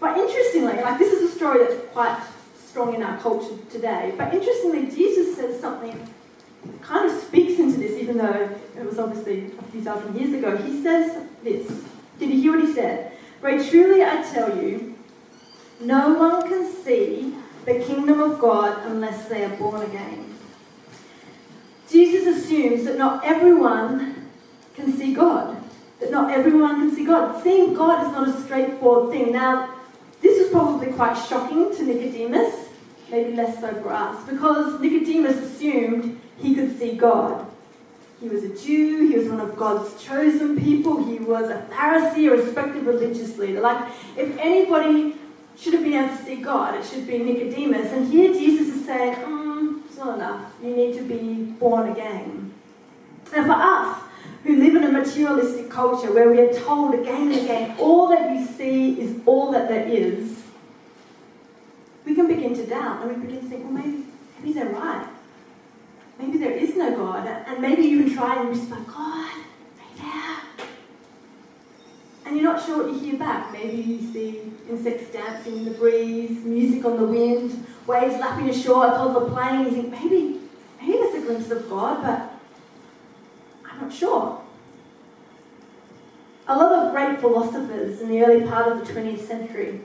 But 0.00 0.16
interestingly, 0.16 0.80
like 0.80 0.98
this 0.98 1.12
is 1.12 1.30
a 1.30 1.36
story 1.36 1.66
that's 1.66 1.86
quite 1.92 2.18
strong 2.58 2.94
in 2.94 3.02
our 3.02 3.18
culture 3.18 3.54
today, 3.70 4.14
but 4.16 4.32
interestingly, 4.32 4.86
Jesus 4.86 5.36
says 5.36 5.60
something 5.60 5.94
kind 6.80 7.10
of 7.10 7.14
speaks 7.14 7.60
into 7.60 7.76
this, 7.76 7.92
even 8.00 8.16
though 8.16 8.48
it 8.74 8.86
was 8.86 8.98
obviously 8.98 9.52
a 9.58 9.62
few 9.64 9.82
thousand 9.82 10.18
years 10.18 10.32
ago. 10.32 10.56
He 10.56 10.82
says 10.82 11.26
this. 11.42 11.84
Did 12.18 12.30
you 12.30 12.40
hear 12.40 12.56
what 12.56 12.66
he 12.66 12.72
said? 12.72 13.12
Very 13.42 13.62
truly 13.68 14.02
I 14.02 14.22
tell 14.22 14.56
you, 14.56 14.93
No 15.80 16.14
one 16.14 16.48
can 16.48 16.70
see 16.72 17.34
the 17.64 17.80
kingdom 17.80 18.20
of 18.20 18.38
God 18.38 18.86
unless 18.86 19.28
they 19.28 19.44
are 19.44 19.56
born 19.56 19.82
again. 19.82 20.34
Jesus 21.88 22.36
assumes 22.36 22.84
that 22.84 22.98
not 22.98 23.24
everyone 23.24 24.28
can 24.74 24.92
see 24.92 25.14
God. 25.14 25.62
That 26.00 26.10
not 26.10 26.32
everyone 26.32 26.80
can 26.80 26.94
see 26.94 27.06
God. 27.06 27.42
Seeing 27.42 27.74
God 27.74 28.06
is 28.06 28.12
not 28.12 28.28
a 28.28 28.42
straightforward 28.42 29.12
thing. 29.12 29.32
Now, 29.32 29.74
this 30.20 30.42
was 30.42 30.50
probably 30.50 30.92
quite 30.92 31.14
shocking 31.14 31.74
to 31.76 31.82
Nicodemus, 31.82 32.68
maybe 33.10 33.34
less 33.34 33.60
so 33.60 33.72
for 33.82 33.92
us, 33.92 34.24
because 34.28 34.80
Nicodemus 34.80 35.36
assumed 35.36 36.20
he 36.38 36.54
could 36.54 36.78
see 36.78 36.96
God. 36.96 37.46
He 38.20 38.28
was 38.28 38.42
a 38.42 38.48
Jew, 38.48 39.08
he 39.08 39.18
was 39.18 39.28
one 39.28 39.40
of 39.40 39.54
God's 39.54 40.02
chosen 40.02 40.58
people, 40.58 41.04
he 41.04 41.18
was 41.18 41.50
a 41.50 41.66
Pharisee, 41.70 42.28
a 42.32 42.36
respected 42.36 42.84
religious 42.84 43.36
leader. 43.36 43.60
Like, 43.60 43.92
if 44.16 44.36
anybody 44.38 45.16
should 45.56 45.74
have 45.74 45.82
been 45.82 45.94
able 45.94 46.16
to 46.16 46.24
see 46.24 46.36
God, 46.36 46.74
it 46.74 46.84
should 46.84 47.06
be 47.06 47.18
Nicodemus. 47.18 47.92
And 47.92 48.12
here 48.12 48.32
Jesus 48.32 48.74
is 48.76 48.84
saying, 48.86 49.14
mm, 49.14 49.84
it's 49.86 49.96
not 49.96 50.16
enough. 50.16 50.52
You 50.62 50.74
need 50.74 50.94
to 50.96 51.02
be 51.02 51.44
born 51.44 51.90
again. 51.90 52.52
And 53.34 53.46
for 53.46 53.52
us, 53.52 54.00
who 54.44 54.56
live 54.56 54.76
in 54.76 54.84
a 54.84 54.92
materialistic 54.92 55.70
culture 55.70 56.12
where 56.12 56.30
we 56.30 56.38
are 56.40 56.52
told 56.52 56.94
again 56.94 57.32
and 57.32 57.40
again, 57.40 57.76
all 57.78 58.08
that 58.08 58.30
you 58.30 58.44
see 58.46 59.00
is 59.00 59.18
all 59.24 59.50
that 59.52 59.68
there 59.68 59.88
is, 59.88 60.42
we 62.04 62.14
can 62.14 62.28
begin 62.28 62.54
to 62.54 62.66
doubt 62.66 63.02
and 63.02 63.10
we 63.16 63.26
begin 63.26 63.40
to 63.40 63.48
think, 63.48 63.64
well, 63.64 63.72
maybe, 63.72 64.04
maybe 64.38 64.52
they're 64.52 64.68
right. 64.68 65.08
Maybe 66.18 66.38
there 66.38 66.52
is 66.52 66.76
no 66.76 66.94
God. 66.94 67.26
And 67.26 67.60
maybe 67.60 67.88
can 67.88 68.14
try 68.14 68.40
and 68.40 68.50
respond, 68.50 68.86
God, 68.86 69.44
yeah. 69.96 70.40
And 72.26 72.36
you're 72.36 72.52
not 72.52 72.64
sure 72.64 72.84
what 72.84 72.92
you 72.92 72.98
hear 72.98 73.18
back. 73.18 73.52
Maybe 73.52 73.76
you 73.82 74.12
see 74.12 74.40
insects 74.68 75.12
dancing 75.12 75.58
in 75.58 75.64
the 75.64 75.70
breeze, 75.72 76.30
music 76.44 76.84
on 76.84 76.96
the 76.96 77.06
wind, 77.06 77.66
waves 77.86 78.14
lapping 78.14 78.48
ashore, 78.48 78.86
a 78.86 78.90
toddler 78.90 79.30
playing. 79.30 79.64
You 79.64 79.70
think, 79.70 79.90
maybe, 79.90 80.40
maybe 80.80 80.92
there's 80.92 81.22
a 81.22 81.26
glimpse 81.26 81.50
of 81.50 81.68
God, 81.68 82.02
but 82.02 83.70
I'm 83.70 83.82
not 83.82 83.92
sure. 83.92 84.40
A 86.46 86.56
lot 86.56 86.72
of 86.72 86.92
great 86.92 87.20
philosophers 87.20 88.00
in 88.00 88.10
the 88.10 88.22
early 88.22 88.46
part 88.46 88.70
of 88.70 88.86
the 88.86 88.92
20th 88.92 89.26
century 89.26 89.80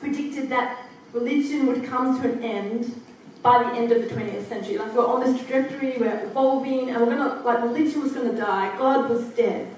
predicted 0.00 0.48
that 0.48 0.86
religion 1.12 1.66
would 1.66 1.84
come 1.84 2.20
to 2.20 2.32
an 2.32 2.42
end 2.42 3.02
by 3.42 3.62
the 3.64 3.70
end 3.78 3.90
of 3.90 4.02
the 4.02 4.14
20th 4.14 4.48
century. 4.48 4.78
Like 4.78 4.94
we're 4.94 5.06
on 5.06 5.20
this 5.20 5.38
trajectory, 5.40 5.96
we're 5.98 6.24
evolving, 6.24 6.90
and 6.90 7.00
we're 7.00 7.16
gonna 7.16 7.42
like 7.42 7.62
religion 7.62 8.02
was 8.02 8.12
gonna 8.12 8.34
die, 8.34 8.76
God 8.78 9.10
was 9.10 9.24
dead. 9.30 9.74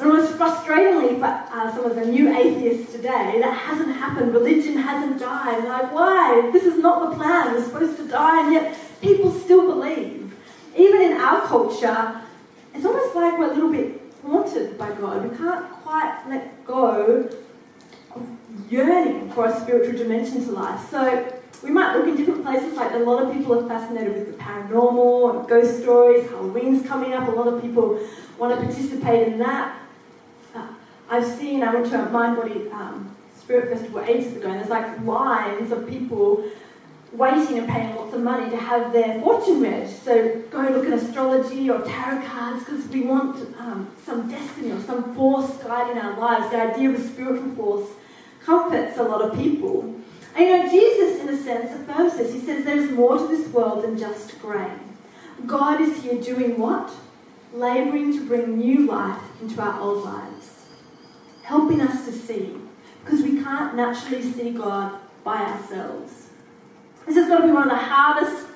And 0.00 0.10
was 0.10 0.28
frustratingly 0.30 1.20
for 1.20 1.26
uh, 1.26 1.72
some 1.74 1.84
of 1.84 1.94
the 1.94 2.04
new 2.04 2.34
atheists 2.36 2.92
today, 2.92 3.38
that 3.40 3.56
hasn't 3.56 3.94
happened. 3.96 4.34
Religion 4.34 4.76
hasn't 4.76 5.20
died. 5.20 5.64
Like, 5.64 5.92
why? 5.92 6.50
This 6.52 6.64
is 6.64 6.78
not 6.78 7.10
the 7.10 7.16
plan. 7.16 7.54
We're 7.54 7.64
supposed 7.64 7.96
to 7.98 8.08
die, 8.08 8.44
and 8.44 8.52
yet 8.52 8.76
people 9.00 9.30
still 9.30 9.66
believe. 9.66 10.34
Even 10.76 11.00
in 11.00 11.12
our 11.12 11.46
culture, 11.46 12.20
it's 12.74 12.84
almost 12.84 13.14
like 13.14 13.38
we're 13.38 13.52
a 13.52 13.54
little 13.54 13.70
bit 13.70 14.00
haunted 14.26 14.76
by 14.76 14.90
God. 14.92 15.30
We 15.30 15.36
can't 15.36 15.70
quite 15.70 16.24
let 16.28 16.64
go 16.64 17.28
of 18.16 18.28
yearning 18.68 19.30
for 19.30 19.46
a 19.46 19.60
spiritual 19.60 19.96
dimension 19.96 20.44
to 20.44 20.52
life. 20.52 20.90
So 20.90 21.40
we 21.62 21.70
might 21.70 21.94
look 21.96 22.08
in 22.08 22.16
different 22.16 22.42
places, 22.42 22.74
like 22.74 22.92
a 22.94 22.98
lot 22.98 23.22
of 23.22 23.32
people 23.32 23.58
are 23.58 23.68
fascinated 23.68 24.12
with 24.12 24.36
the 24.36 24.42
paranormal 24.42 25.38
and 25.38 25.48
ghost 25.48 25.82
stories. 25.82 26.28
Halloween's 26.30 26.86
coming 26.86 27.12
up, 27.12 27.28
a 27.28 27.30
lot 27.30 27.46
of 27.46 27.62
people 27.62 28.00
want 28.38 28.58
to 28.58 28.66
participate 28.66 29.28
in 29.28 29.38
that. 29.38 29.82
I've 31.14 31.38
seen, 31.38 31.62
I 31.62 31.72
went 31.72 31.86
to 31.90 32.06
a 32.06 32.10
Mind 32.10 32.36
Body 32.36 32.68
um, 32.70 33.14
Spirit 33.38 33.72
Festival 33.72 34.00
ages 34.00 34.36
ago, 34.36 34.48
and 34.48 34.58
there's 34.58 34.68
like 34.68 35.00
lines 35.04 35.70
of 35.70 35.88
people 35.88 36.44
waiting 37.12 37.58
and 37.58 37.68
paying 37.68 37.94
lots 37.94 38.12
of 38.12 38.20
money 38.20 38.50
to 38.50 38.56
have 38.56 38.92
their 38.92 39.20
fortune 39.20 39.60
read. 39.60 39.88
So 39.88 40.42
go 40.50 40.62
look 40.62 40.86
at 40.86 40.92
astrology 40.92 41.70
or 41.70 41.82
tarot 41.82 42.26
cards 42.26 42.64
because 42.64 42.88
we 42.88 43.02
want 43.02 43.36
um, 43.60 43.88
some 44.04 44.28
destiny 44.28 44.72
or 44.72 44.80
some 44.80 45.14
force 45.14 45.50
guiding 45.58 45.98
our 45.98 46.18
lives. 46.18 46.50
The 46.50 46.60
idea 46.60 46.90
of 46.90 46.96
a 46.96 47.08
spiritual 47.08 47.54
force 47.54 47.90
comforts 48.44 48.98
a 48.98 49.04
lot 49.04 49.22
of 49.22 49.38
people. 49.38 49.94
And 50.34 50.44
you 50.44 50.56
know, 50.56 50.68
Jesus, 50.68 51.20
in 51.20 51.28
a 51.28 51.36
sense, 51.40 51.72
affirms 51.72 52.16
this. 52.16 52.32
He 52.32 52.40
says 52.40 52.64
there's 52.64 52.90
more 52.90 53.16
to 53.18 53.28
this 53.28 53.46
world 53.52 53.84
than 53.84 53.96
just 53.96 54.40
grain. 54.40 54.80
God 55.46 55.80
is 55.80 56.02
here 56.02 56.20
doing 56.20 56.58
what? 56.58 56.92
Labouring 57.52 58.12
to 58.14 58.26
bring 58.26 58.58
new 58.58 58.86
life 58.86 59.22
into 59.40 59.60
our 59.62 59.80
old 59.80 60.04
lives, 60.04 60.33
helping 61.44 61.80
us 61.80 62.04
to 62.06 62.12
see, 62.12 62.56
because 63.04 63.22
we 63.22 63.42
can't 63.42 63.76
naturally 63.76 64.22
see 64.22 64.50
God 64.50 64.98
by 65.22 65.36
ourselves. 65.36 66.28
This 67.06 67.16
has 67.16 67.28
got 67.28 67.38
to 67.38 67.46
be 67.46 67.52
one 67.52 67.64
of 67.64 67.70
the 67.70 67.84
hardest 67.84 68.46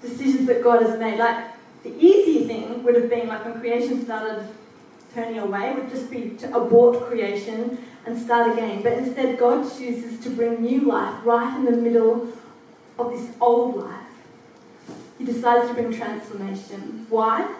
decisions 0.00 0.46
that 0.46 0.62
God 0.62 0.82
has 0.82 0.98
made. 0.98 1.18
Like, 1.18 1.44
the 1.82 1.92
easy 1.98 2.46
thing 2.46 2.82
would 2.84 2.94
have 2.94 3.10
been 3.10 3.28
like 3.28 3.44
when 3.44 3.60
creation 3.60 4.04
started 4.04 4.48
turning 5.14 5.38
away, 5.38 5.74
would 5.74 5.90
just 5.90 6.10
be 6.10 6.30
to 6.38 6.56
abort 6.56 7.08
creation 7.08 7.78
and 8.06 8.16
start 8.16 8.52
again. 8.52 8.82
But 8.82 8.92
instead, 8.92 9.38
God 9.38 9.62
chooses 9.76 10.20
to 10.24 10.30
bring 10.30 10.62
new 10.62 10.82
life 10.82 11.14
right 11.24 11.56
in 11.56 11.64
the 11.64 11.72
middle 11.72 12.28
of 12.98 13.10
this 13.10 13.28
old 13.40 13.76
life. 13.76 13.96
He 15.18 15.24
decides 15.24 15.68
to 15.68 15.74
bring 15.74 15.92
transformation. 15.92 17.06
Why? 17.08 17.56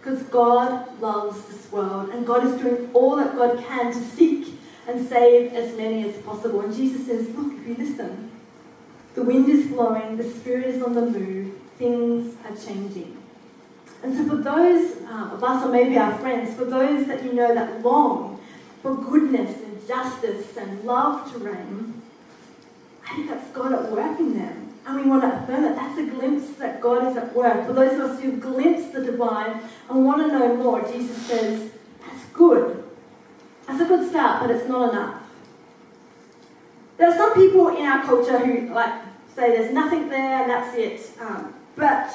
Because 0.00 0.22
God 0.24 1.00
loves 1.00 1.42
this 1.46 1.70
world 1.70 2.10
and 2.10 2.26
God 2.26 2.46
is 2.46 2.60
doing 2.60 2.90
all 2.94 3.16
that 3.16 3.36
God 3.36 3.62
can 3.64 3.92
to 3.92 3.98
seek 3.98 4.58
and 4.86 5.06
save 5.06 5.52
as 5.52 5.76
many 5.76 6.08
as 6.08 6.16
possible. 6.22 6.60
And 6.60 6.74
Jesus 6.74 7.06
says, 7.06 7.28
Look, 7.36 7.52
if 7.60 7.66
you 7.66 7.74
listen, 7.74 8.30
the 9.14 9.22
wind 9.22 9.48
is 9.48 9.66
blowing, 9.66 10.16
the 10.16 10.24
Spirit 10.24 10.66
is 10.66 10.82
on 10.82 10.94
the 10.94 11.02
move, 11.02 11.54
things 11.76 12.34
are 12.44 12.56
changing. 12.56 13.16
And 14.02 14.16
so, 14.16 14.28
for 14.28 14.36
those 14.36 15.02
uh, 15.02 15.30
of 15.32 15.42
us, 15.42 15.64
or 15.64 15.72
maybe 15.72 15.98
our 15.98 16.16
friends, 16.18 16.56
for 16.56 16.64
those 16.64 17.06
that 17.08 17.24
you 17.24 17.32
know 17.32 17.52
that 17.52 17.82
long 17.82 18.40
for 18.80 18.94
goodness 18.94 19.60
and 19.60 19.86
justice 19.88 20.56
and 20.56 20.84
love 20.84 21.30
to 21.32 21.38
reign, 21.38 22.00
I 23.04 23.16
think 23.16 23.28
that's 23.28 23.50
God 23.50 23.72
at 23.72 23.90
work 23.90 24.18
in 24.20 24.38
them. 24.38 24.57
And 24.88 24.96
we 24.96 25.06
want 25.06 25.20
to 25.20 25.42
affirm 25.42 25.64
that 25.64 25.76
that's 25.76 25.98
a 25.98 26.06
glimpse 26.06 26.48
that 26.56 26.80
God 26.80 27.06
is 27.10 27.16
at 27.18 27.34
work. 27.34 27.66
For 27.66 27.74
those 27.74 27.92
of 27.92 28.00
us 28.00 28.22
who've 28.22 28.40
glimpsed 28.40 28.94
the 28.94 29.04
divine 29.04 29.60
and 29.90 30.06
want 30.06 30.22
to 30.22 30.28
know 30.28 30.56
more, 30.56 30.80
Jesus 30.90 31.14
says, 31.26 31.70
that's 32.00 32.24
good. 32.32 32.82
That's 33.66 33.82
a 33.82 33.84
good 33.84 34.08
start, 34.08 34.40
but 34.40 34.50
it's 34.50 34.66
not 34.66 34.94
enough. 34.94 35.22
There 36.96 37.06
are 37.06 37.14
some 37.14 37.34
people 37.34 37.68
in 37.68 37.84
our 37.84 38.02
culture 38.02 38.38
who 38.38 38.72
like 38.72 39.02
say 39.34 39.50
there's 39.50 39.74
nothing 39.74 40.08
there 40.08 40.40
and 40.42 40.50
that's 40.50 40.74
it. 40.74 41.10
Um, 41.20 41.54
but 41.76 42.10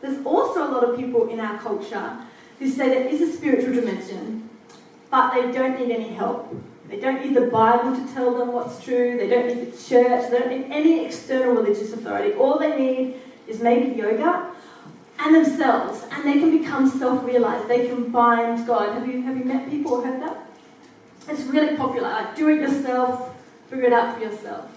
there's 0.00 0.24
also 0.24 0.68
a 0.68 0.70
lot 0.70 0.84
of 0.84 0.96
people 0.96 1.28
in 1.28 1.40
our 1.40 1.58
culture 1.58 2.18
who 2.60 2.70
say 2.70 2.88
there 2.88 3.08
is 3.08 3.20
a 3.20 3.32
spiritual 3.32 3.74
dimension, 3.74 4.48
but 5.10 5.34
they 5.34 5.50
don't 5.50 5.76
need 5.76 5.92
any 5.92 6.10
help. 6.10 6.54
They 6.92 7.00
don't 7.00 7.24
need 7.24 7.34
the 7.34 7.46
Bible 7.46 7.96
to 7.96 8.12
tell 8.12 8.36
them 8.36 8.52
what's 8.52 8.84
true. 8.84 9.16
They 9.16 9.26
don't 9.26 9.46
need 9.46 9.72
the 9.72 9.78
church. 9.78 10.30
They 10.30 10.38
don't 10.38 10.50
need 10.50 10.66
any 10.70 11.06
external 11.06 11.54
religious 11.54 11.90
authority. 11.94 12.34
All 12.34 12.58
they 12.58 12.76
need 12.76 13.14
is 13.48 13.62
maybe 13.62 13.96
yoga 13.98 14.52
and 15.18 15.34
themselves, 15.34 16.04
and 16.10 16.22
they 16.24 16.34
can 16.34 16.50
become 16.58 16.86
self-realized. 16.86 17.66
They 17.66 17.86
can 17.88 18.12
find 18.12 18.66
God. 18.66 18.92
Have 18.92 19.08
you 19.08 19.22
have 19.22 19.38
you 19.38 19.44
met 19.44 19.70
people 19.70 19.94
or 19.94 20.04
heard 20.04 20.20
that? 20.20 20.46
It's 21.28 21.44
really 21.44 21.78
popular. 21.78 22.10
Like 22.10 22.36
do 22.36 22.50
it 22.50 22.60
yourself, 22.60 23.34
figure 23.70 23.86
it 23.86 23.94
out 23.94 24.14
for 24.18 24.24
yourself. 24.24 24.68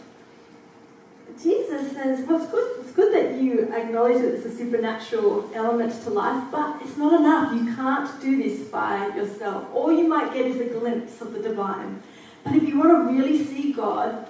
Jesus 1.42 1.92
says, 1.92 2.26
well, 2.26 2.42
it's 2.42 2.52
good, 2.52 2.80
it's 2.80 2.92
good 2.92 3.14
that 3.14 3.42
you 3.42 3.72
acknowledge 3.74 4.22
that 4.22 4.34
it's 4.36 4.46
a 4.46 4.56
supernatural 4.56 5.50
element 5.54 5.92
to 6.04 6.10
life, 6.10 6.44
but 6.52 6.82
it's 6.82 6.98
not 6.98 7.20
enough. 7.20 7.54
You 7.54 7.76
can't 7.76 8.22
do 8.22 8.42
this 8.42 8.68
by 8.70 9.08
yourself. 9.16 9.68
All 9.74 9.92
you 9.92 10.08
might 10.08 10.34
get 10.34 10.46
is 10.46 10.62
a 10.62 10.74
glimpse 10.74 11.22
of 11.22 11.34
the 11.34 11.40
divine. 11.40 12.02
But 12.44 12.56
if 12.56 12.64
you 12.64 12.80
want 12.80 12.92
to 12.92 13.14
really 13.14 13.44
see 13.44 13.74
God, 13.74 14.28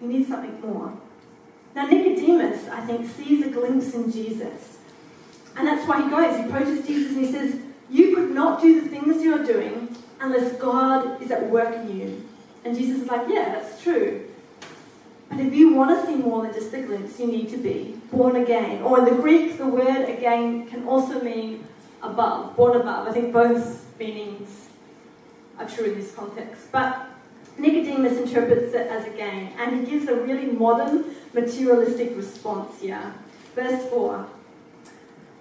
you 0.00 0.08
need 0.08 0.26
something 0.26 0.60
more. 0.60 0.96
Now, 1.74 1.86
Nicodemus, 1.86 2.68
I 2.68 2.80
think, 2.86 3.10
sees 3.10 3.44
a 3.44 3.50
glimpse 3.50 3.94
in 3.94 4.10
Jesus. 4.10 4.78
And 5.56 5.66
that's 5.66 5.86
why 5.86 6.02
he 6.02 6.10
goes. 6.10 6.36
He 6.36 6.44
approaches 6.44 6.86
Jesus 6.86 7.16
and 7.16 7.24
he 7.24 7.32
says, 7.32 7.60
You 7.90 8.14
could 8.14 8.30
not 8.30 8.62
do 8.62 8.80
the 8.80 8.88
things 8.88 9.22
you're 9.22 9.44
doing 9.44 9.94
unless 10.20 10.52
God 10.56 11.20
is 11.20 11.30
at 11.30 11.50
work 11.50 11.74
in 11.74 11.98
you. 11.98 12.28
And 12.64 12.76
Jesus 12.76 13.02
is 13.02 13.08
like, 13.08 13.28
Yeah, 13.28 13.54
that's 13.54 13.82
true. 13.82 14.28
But 15.34 15.46
if 15.46 15.54
you 15.54 15.74
want 15.74 15.90
to 15.90 16.06
see 16.06 16.14
more 16.14 16.42
than 16.42 16.54
just 16.54 16.72
a 16.74 16.82
glimpse, 16.82 17.18
you 17.18 17.26
need 17.26 17.48
to 17.48 17.56
be 17.56 17.98
born 18.12 18.36
again. 18.36 18.82
Or 18.82 19.00
in 19.00 19.04
the 19.04 19.20
Greek, 19.20 19.58
the 19.58 19.66
word 19.66 20.08
again 20.08 20.68
can 20.68 20.86
also 20.86 21.20
mean 21.20 21.66
above, 22.02 22.54
born 22.54 22.80
above. 22.80 23.08
I 23.08 23.12
think 23.12 23.32
both 23.32 23.84
meanings 23.98 24.68
are 25.58 25.68
true 25.68 25.86
in 25.86 25.94
this 25.96 26.14
context. 26.14 26.70
But 26.70 27.08
Nicodemus 27.58 28.18
interprets 28.18 28.74
it 28.74 28.86
as 28.86 29.06
again, 29.06 29.52
and 29.58 29.80
he 29.80 29.90
gives 29.90 30.06
a 30.06 30.14
really 30.14 30.46
modern, 30.46 31.16
materialistic 31.32 32.16
response 32.16 32.80
here. 32.80 33.14
Verse 33.56 33.88
4. 33.90 34.28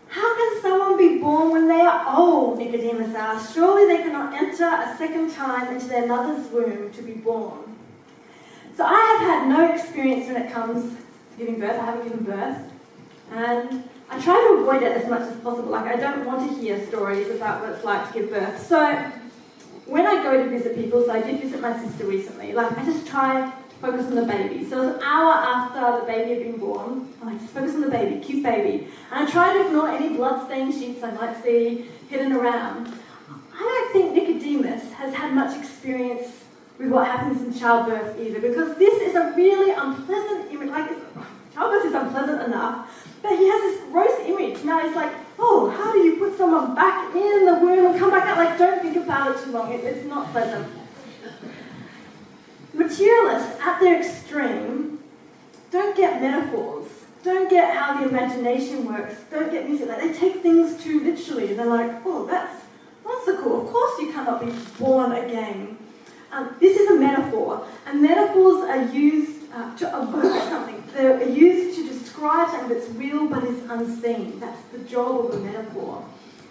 How 0.07 0.37
can 0.37 0.61
someone 0.63 0.97
be 0.97 1.19
born 1.19 1.51
when 1.51 1.67
they 1.67 1.81
are 1.81 2.17
old? 2.17 2.57
Nicodemus 2.57 3.13
asked. 3.15 3.53
Surely 3.53 3.85
they 3.95 4.01
cannot 4.01 4.33
enter 4.33 4.65
a 4.65 4.95
second 4.97 5.31
time 5.33 5.75
into 5.75 5.85
their 5.85 6.07
mother's 6.07 6.51
womb 6.51 6.91
to 6.93 7.01
be 7.03 7.13
born. 7.13 7.62
So 8.75 8.83
I 8.83 8.93
have 8.93 9.21
had 9.21 9.49
no 9.49 9.73
experience 9.73 10.27
when 10.27 10.41
it 10.41 10.51
comes 10.51 10.95
to 10.95 11.37
giving 11.37 11.59
birth. 11.59 11.79
I 11.79 11.85
haven't 11.85 12.03
given 12.03 12.23
birth. 12.23 12.71
And 13.31 13.83
I 14.09 14.19
try 14.21 14.35
to 14.35 14.61
avoid 14.61 14.83
it 14.83 14.97
as 14.97 15.09
much 15.09 15.21
as 15.21 15.35
possible. 15.41 15.69
Like, 15.69 15.85
I 15.85 15.95
don't 15.95 16.25
want 16.25 16.49
to 16.49 16.57
hear 16.59 16.85
stories 16.87 17.29
about 17.29 17.61
what 17.61 17.71
it's 17.71 17.83
like 17.83 18.07
to 18.11 18.19
give 18.19 18.29
birth. 18.29 18.65
So 18.65 19.11
when 19.85 20.07
I 20.07 20.23
go 20.23 20.43
to 20.43 20.49
visit 20.49 20.75
people, 20.75 21.03
so 21.05 21.11
I 21.11 21.21
did 21.21 21.39
visit 21.41 21.61
my 21.61 21.77
sister 21.77 22.05
recently, 22.05 22.53
like, 22.53 22.77
I 22.77 22.85
just 22.85 23.07
try 23.07 23.45
to 23.45 23.53
focus 23.81 24.07
on 24.07 24.15
the 24.15 24.25
baby. 24.25 24.67
So 24.67 24.81
it 24.81 24.85
was 24.85 24.95
an 24.95 25.03
hour 25.03 25.33
after 25.33 25.99
the 25.99 26.05
baby 26.11 26.33
had 26.33 26.51
been 26.51 26.59
born. 26.59 27.13
I'm 27.21 27.27
like, 27.27 27.39
just 27.39 27.53
focus 27.53 27.75
on 27.75 27.81
the 27.81 27.89
baby, 27.89 28.23
cute 28.23 28.43
baby. 28.43 28.87
And 29.11 29.27
I 29.27 29.31
try 29.31 29.53
to 29.53 29.65
ignore 29.67 29.89
any 29.89 30.15
blood-stained 30.15 30.73
sheets 30.73 31.03
I 31.03 31.11
might 31.11 31.43
see 31.43 31.89
hidden 32.09 32.33
around. 32.33 32.91
I 33.53 33.91
don't 33.93 33.93
think 33.93 34.15
Nicodemus 34.15 34.91
has 34.93 35.13
had 35.13 35.33
much 35.33 35.57
experience 35.57 36.42
with 36.83 36.91
what 36.91 37.07
happens 37.07 37.41
in 37.41 37.57
childbirth 37.57 38.19
either, 38.19 38.39
because 38.39 38.77
this 38.77 39.01
is 39.01 39.15
a 39.15 39.33
really 39.35 39.71
unpleasant 39.71 40.51
image. 40.51 40.69
Like, 40.69 40.89
childbirth 41.53 41.85
is 41.85 41.93
unpleasant 41.93 42.43
enough, 42.43 43.07
but 43.21 43.31
he 43.37 43.47
has 43.47 43.61
this 43.61 43.91
gross 43.91 44.19
image. 44.25 44.63
Now 44.63 44.85
he's 44.85 44.95
like, 44.95 45.13
oh, 45.39 45.69
how 45.69 45.93
do 45.93 45.99
you 45.99 46.17
put 46.17 46.37
someone 46.37 46.75
back 46.75 47.15
in 47.15 47.45
the 47.45 47.53
womb 47.55 47.85
and 47.85 47.99
come 47.99 48.11
back 48.11 48.27
out? 48.27 48.37
Like, 48.37 48.57
don't 48.57 48.81
think 48.81 48.97
about 48.97 49.35
it 49.35 49.43
too 49.43 49.51
long. 49.51 49.71
It, 49.71 49.83
it's 49.83 50.05
not 50.05 50.31
pleasant. 50.31 50.67
Materialists, 52.73 53.59
at 53.61 53.79
their 53.79 54.01
extreme, 54.01 54.99
don't 55.71 55.95
get 55.95 56.21
metaphors, 56.21 56.87
don't 57.23 57.49
get 57.49 57.75
how 57.75 57.99
the 57.99 58.09
imagination 58.09 58.85
works, 58.85 59.15
don't 59.31 59.51
get 59.51 59.69
music. 59.69 59.87
Like, 59.87 60.01
they 60.01 60.13
take 60.13 60.41
things 60.41 60.83
too 60.83 61.01
literally. 61.03 61.53
They're 61.53 61.65
like, 61.65 62.01
oh, 62.05 62.25
that's, 62.25 62.61
cool. 63.41 63.61
Of 63.61 63.71
course 63.71 63.99
you 63.99 64.11
cannot 64.11 64.45
be 64.45 64.51
born 64.79 65.11
again. 65.11 65.77
Um, 66.33 66.55
this 66.59 66.75
is 66.75 66.89
a 66.89 66.95
metaphor, 66.95 67.67
and 67.85 68.01
metaphors 68.01 68.63
are 68.63 68.91
used 68.91 69.51
uh, 69.53 69.77
to 69.77 69.87
evoke 69.87 70.49
something. 70.49 70.83
They're 70.91 71.29
used 71.29 71.77
to 71.77 71.87
describe 71.87 72.49
something 72.49 72.75
that's 72.75 72.89
real 72.89 73.27
but 73.27 73.43
is 73.43 73.61
unseen. 73.69 74.39
That's 74.39 74.61
the 74.71 74.79
job 74.79 75.25
of 75.25 75.33
a 75.35 75.39
metaphor. 75.39 76.03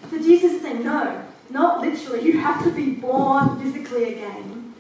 So 0.09 0.19
Jesus 0.19 0.53
is 0.53 0.63
saying, 0.63 0.85
no, 0.85 1.25
not 1.51 1.81
literally. 1.81 2.25
You 2.25 2.39
have 2.39 2.63
to 2.63 2.71
be 2.71 2.93
born 2.93 3.61
physically 3.61 4.15
again. 4.15 4.75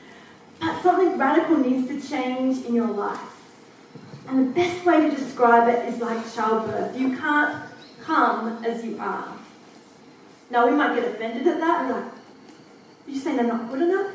But 0.60 0.80
something 0.82 1.18
radical 1.18 1.56
needs 1.56 1.88
to 1.88 2.08
change 2.08 2.64
in 2.64 2.72
your 2.72 2.90
life. 2.90 3.18
And 4.28 4.38
the 4.38 4.52
best 4.52 4.84
way 4.86 5.00
to 5.00 5.16
describe 5.16 5.68
it 5.68 5.88
is 5.92 6.00
like 6.00 6.32
childbirth. 6.32 6.96
You 6.96 7.16
can't 7.16 7.64
come 8.00 8.64
as 8.64 8.84
you 8.84 8.98
are. 9.00 9.36
Now, 10.50 10.68
we 10.68 10.76
might 10.76 10.94
get 10.94 11.08
offended 11.12 11.46
at 11.48 11.58
that 11.58 11.86
and 11.86 12.04
like, 12.04 12.12
you 13.08 13.18
saying 13.18 13.40
I'm 13.40 13.48
not 13.48 13.68
good 13.68 13.82
enough? 13.82 14.12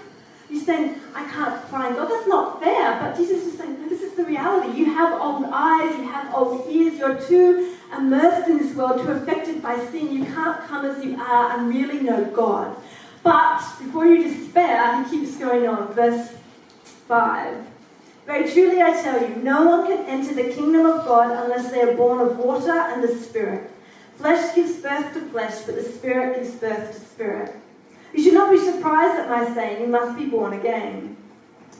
You're 0.49 0.63
saying, 0.63 1.01
I 1.13 1.25
can't 1.25 1.61
find 1.65 1.95
God. 1.95 2.09
That's 2.09 2.27
not 2.27 2.61
fair. 2.63 2.99
But 2.99 3.17
Jesus 3.17 3.45
is 3.45 3.57
saying, 3.57 3.89
this 3.89 4.01
is 4.01 4.13
the 4.13 4.23
reality. 4.23 4.77
You 4.77 4.85
have 4.85 5.21
old 5.21 5.45
eyes, 5.51 5.95
you 5.97 6.07
have 6.07 6.33
old 6.33 6.69
ears, 6.69 6.97
you're 6.97 7.21
too 7.21 7.75
immersed 7.95 8.47
in 8.47 8.57
this 8.57 8.75
world, 8.75 9.01
too 9.01 9.11
affected 9.11 9.61
by 9.61 9.77
sin. 9.87 10.11
You 10.11 10.25
can't 10.25 10.61
come 10.67 10.85
as 10.85 11.03
you 11.03 11.19
are 11.19 11.57
and 11.57 11.67
really 11.67 11.99
know 11.99 12.25
God. 12.25 12.75
But 13.23 13.59
before 13.79 14.05
you 14.05 14.23
despair, 14.23 15.03
he 15.03 15.19
keeps 15.19 15.37
going 15.37 15.67
on. 15.67 15.93
Verse 15.93 16.33
5. 17.07 17.65
Very 18.25 18.51
truly 18.51 18.81
I 18.81 19.01
tell 19.01 19.21
you, 19.21 19.35
no 19.37 19.65
one 19.65 19.87
can 19.87 20.05
enter 20.05 20.33
the 20.33 20.53
kingdom 20.53 20.85
of 20.85 21.05
God 21.05 21.31
unless 21.45 21.71
they 21.71 21.81
are 21.81 21.95
born 21.95 22.19
of 22.19 22.37
water 22.37 22.71
and 22.71 23.03
the 23.03 23.15
Spirit. 23.15 23.71
Flesh 24.17 24.55
gives 24.55 24.77
birth 24.77 25.13
to 25.13 25.21
flesh, 25.29 25.61
but 25.65 25.75
the 25.75 25.83
Spirit 25.83 26.37
gives 26.37 26.55
birth 26.55 26.93
to 26.93 26.99
spirit. 26.99 27.55
You 28.13 28.23
should 28.23 28.33
not 28.33 28.51
be 28.51 28.57
surprised 28.57 29.19
at 29.19 29.29
my 29.29 29.53
saying, 29.53 29.81
You 29.81 29.87
must 29.87 30.17
be 30.17 30.25
born 30.25 30.53
again. 30.53 31.17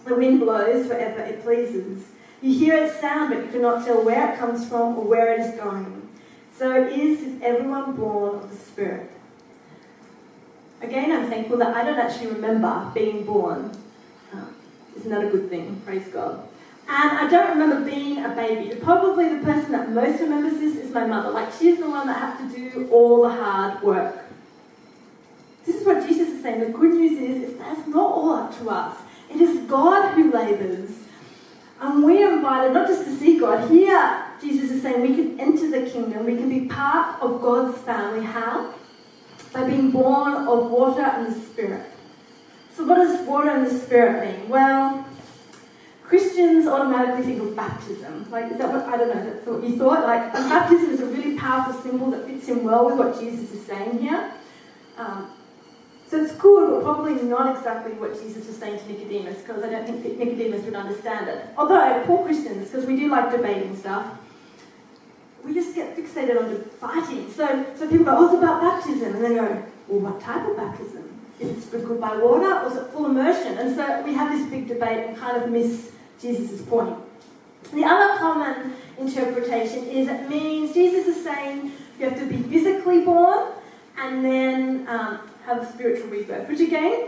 The 0.05 0.15
wind 0.15 0.39
blows 0.39 0.87
wherever 0.87 1.21
it 1.21 1.43
pleases. 1.43 2.05
You 2.41 2.53
hear 2.53 2.83
its 2.83 2.99
sound, 2.99 3.33
but 3.33 3.43
you 3.43 3.51
cannot 3.51 3.85
tell 3.85 4.03
where 4.03 4.33
it 4.33 4.39
comes 4.39 4.67
from 4.67 4.97
or 4.97 5.03
where 5.03 5.33
it 5.33 5.39
is 5.41 5.55
going. 5.59 6.07
So 6.55 6.71
it 6.71 6.93
is 6.93 7.19
with 7.19 7.41
everyone 7.41 7.95
born 7.95 8.35
of 8.35 8.49
the 8.49 8.55
Spirit. 8.55 9.11
Again, 10.81 11.11
I'm 11.11 11.29
thankful 11.29 11.57
that 11.57 11.75
I 11.75 11.83
don't 11.83 11.99
actually 11.99 12.27
remember 12.27 12.91
being 12.93 13.25
born. 13.25 13.71
Uh, 14.33 14.45
isn't 14.95 15.09
that 15.09 15.25
a 15.25 15.29
good 15.29 15.49
thing? 15.49 15.81
Praise 15.85 16.07
God. 16.07 16.47
And 16.87 17.17
I 17.17 17.29
don't 17.29 17.49
remember 17.49 17.89
being 17.89 18.23
a 18.23 18.29
baby. 18.29 18.75
Probably 18.75 19.27
the 19.27 19.43
person 19.43 19.71
that 19.71 19.91
most 19.91 20.21
remembers 20.21 20.59
this 20.59 20.75
is 20.77 20.93
my 20.93 21.05
mother. 21.05 21.31
Like, 21.31 21.51
she's 21.51 21.79
the 21.79 21.89
one 21.89 22.07
that 22.07 22.17
had 22.17 22.47
to 22.47 22.55
do 22.55 22.87
all 22.91 23.23
the 23.23 23.29
hard 23.29 23.81
work. 23.81 24.26
This 25.67 25.75
is 25.81 25.85
what 25.85 26.07
Jesus 26.07 26.29
is 26.29 26.41
saying. 26.41 26.61
The 26.61 26.67
good 26.67 26.93
news 26.93 27.19
is, 27.19 27.49
is 27.49 27.57
that's 27.59 27.85
not 27.89 28.09
all 28.09 28.31
up 28.31 28.57
to 28.59 28.69
us. 28.69 28.97
It 29.29 29.41
is 29.41 29.69
God 29.69 30.13
who 30.13 30.31
labours. 30.31 30.91
And 31.81 32.03
we 32.05 32.23
are 32.23 32.37
invited 32.37 32.73
not 32.73 32.87
just 32.87 33.03
to 33.03 33.13
see 33.17 33.37
God. 33.37 33.69
Here, 33.69 34.25
Jesus 34.41 34.71
is 34.71 34.81
saying 34.81 35.01
we 35.01 35.13
can 35.13 35.39
enter 35.39 35.69
the 35.69 35.89
kingdom. 35.91 36.25
We 36.25 36.37
can 36.37 36.47
be 36.47 36.61
part 36.61 37.21
of 37.21 37.41
God's 37.41 37.77
family. 37.79 38.25
How? 38.25 38.73
By 39.51 39.65
being 39.65 39.91
born 39.91 40.47
of 40.47 40.71
water 40.71 41.03
and 41.03 41.35
the 41.35 41.39
Spirit. 41.39 41.85
So, 42.73 42.85
what 42.85 42.95
does 42.95 43.27
water 43.27 43.49
and 43.49 43.67
the 43.67 43.77
Spirit 43.77 44.39
mean? 44.39 44.49
Well, 44.49 45.05
Christians 46.03 46.65
automatically 46.65 47.23
think 47.23 47.41
of 47.41 47.55
baptism. 47.55 48.31
Like, 48.31 48.51
is 48.51 48.57
that 48.59 48.71
what, 48.71 48.85
I 48.85 48.95
don't 48.95 49.13
know, 49.13 49.25
that's 49.25 49.45
what 49.45 49.61
you 49.63 49.77
thought? 49.77 50.03
Like, 50.03 50.31
baptism 50.31 50.91
is 50.91 51.01
a 51.01 51.05
really 51.07 51.37
powerful 51.37 51.73
symbol 51.81 52.09
that 52.11 52.25
fits 52.25 52.47
in 52.47 52.63
well 52.63 52.85
with 52.85 52.97
what 52.97 53.19
Jesus 53.19 53.51
is 53.51 53.65
saying 53.65 53.99
here. 53.99 54.31
Um, 54.97 55.31
so 56.09 56.23
it's 56.23 56.33
cool, 56.35 56.71
but 56.71 56.83
probably 56.83 57.15
not 57.15 57.57
exactly 57.57 57.91
what 57.93 58.13
Jesus 58.13 58.47
was 58.47 58.55
saying 58.55 58.79
to 58.79 58.87
Nicodemus, 58.87 59.39
because 59.39 59.61
I 59.61 59.69
don't 59.69 59.85
think 59.85 60.17
Nicodemus 60.17 60.63
would 60.63 60.75
understand 60.75 61.27
it. 61.27 61.45
Although, 61.57 62.03
poor 62.05 62.23
Christians, 62.23 62.69
because 62.69 62.85
we 62.85 62.95
do 62.95 63.09
like 63.09 63.29
debating 63.29 63.75
stuff, 63.75 64.17
we 65.43 65.53
just 65.53 65.75
get 65.75 65.97
fixated 65.97 66.41
on 66.41 66.63
fighting. 66.79 67.29
So, 67.31 67.65
so 67.77 67.89
people 67.89 68.05
go, 68.05 68.17
oh, 68.17 68.25
it's 68.25 68.35
about 68.35 68.61
baptism. 68.61 69.15
And 69.15 69.23
they 69.23 69.35
go, 69.35 69.63
well, 69.87 70.11
what 70.11 70.21
type 70.21 70.47
of 70.47 70.55
baptism? 70.55 71.03
Is 71.39 71.49
it 71.49 71.61
sprinkled 71.61 71.99
by 72.01 72.15
water 72.17 72.53
or 72.53 72.67
is 72.71 72.77
it 72.77 72.87
full 72.87 73.05
immersion? 73.05 73.57
And 73.57 73.75
so 73.75 74.01
we 74.03 74.13
have 74.13 74.31
this 74.31 74.49
big 74.49 74.67
debate 74.67 75.07
and 75.07 75.17
kind 75.17 75.41
of 75.41 75.49
miss 75.49 75.91
Jesus' 76.21 76.61
point. 76.63 76.97
The 77.73 77.83
other 77.83 78.17
common 78.17 78.73
interpretation 78.97 79.85
is 79.87 80.07
it 80.07 80.29
means 80.29 80.73
Jesus 80.73 81.05
is 81.07 81.23
saying 81.23 81.71
you 81.99 82.09
have 82.09 82.17
to 82.17 82.25
be 82.25 82.37
physically 82.43 83.01
born 83.01 83.51
and 83.97 84.23
then 84.23 84.87
um, 84.87 85.19
have 85.47 85.63
a 85.63 85.71
spiritual 85.71 86.09
rebirth, 86.09 86.47
which 86.49 86.59
again 86.59 87.07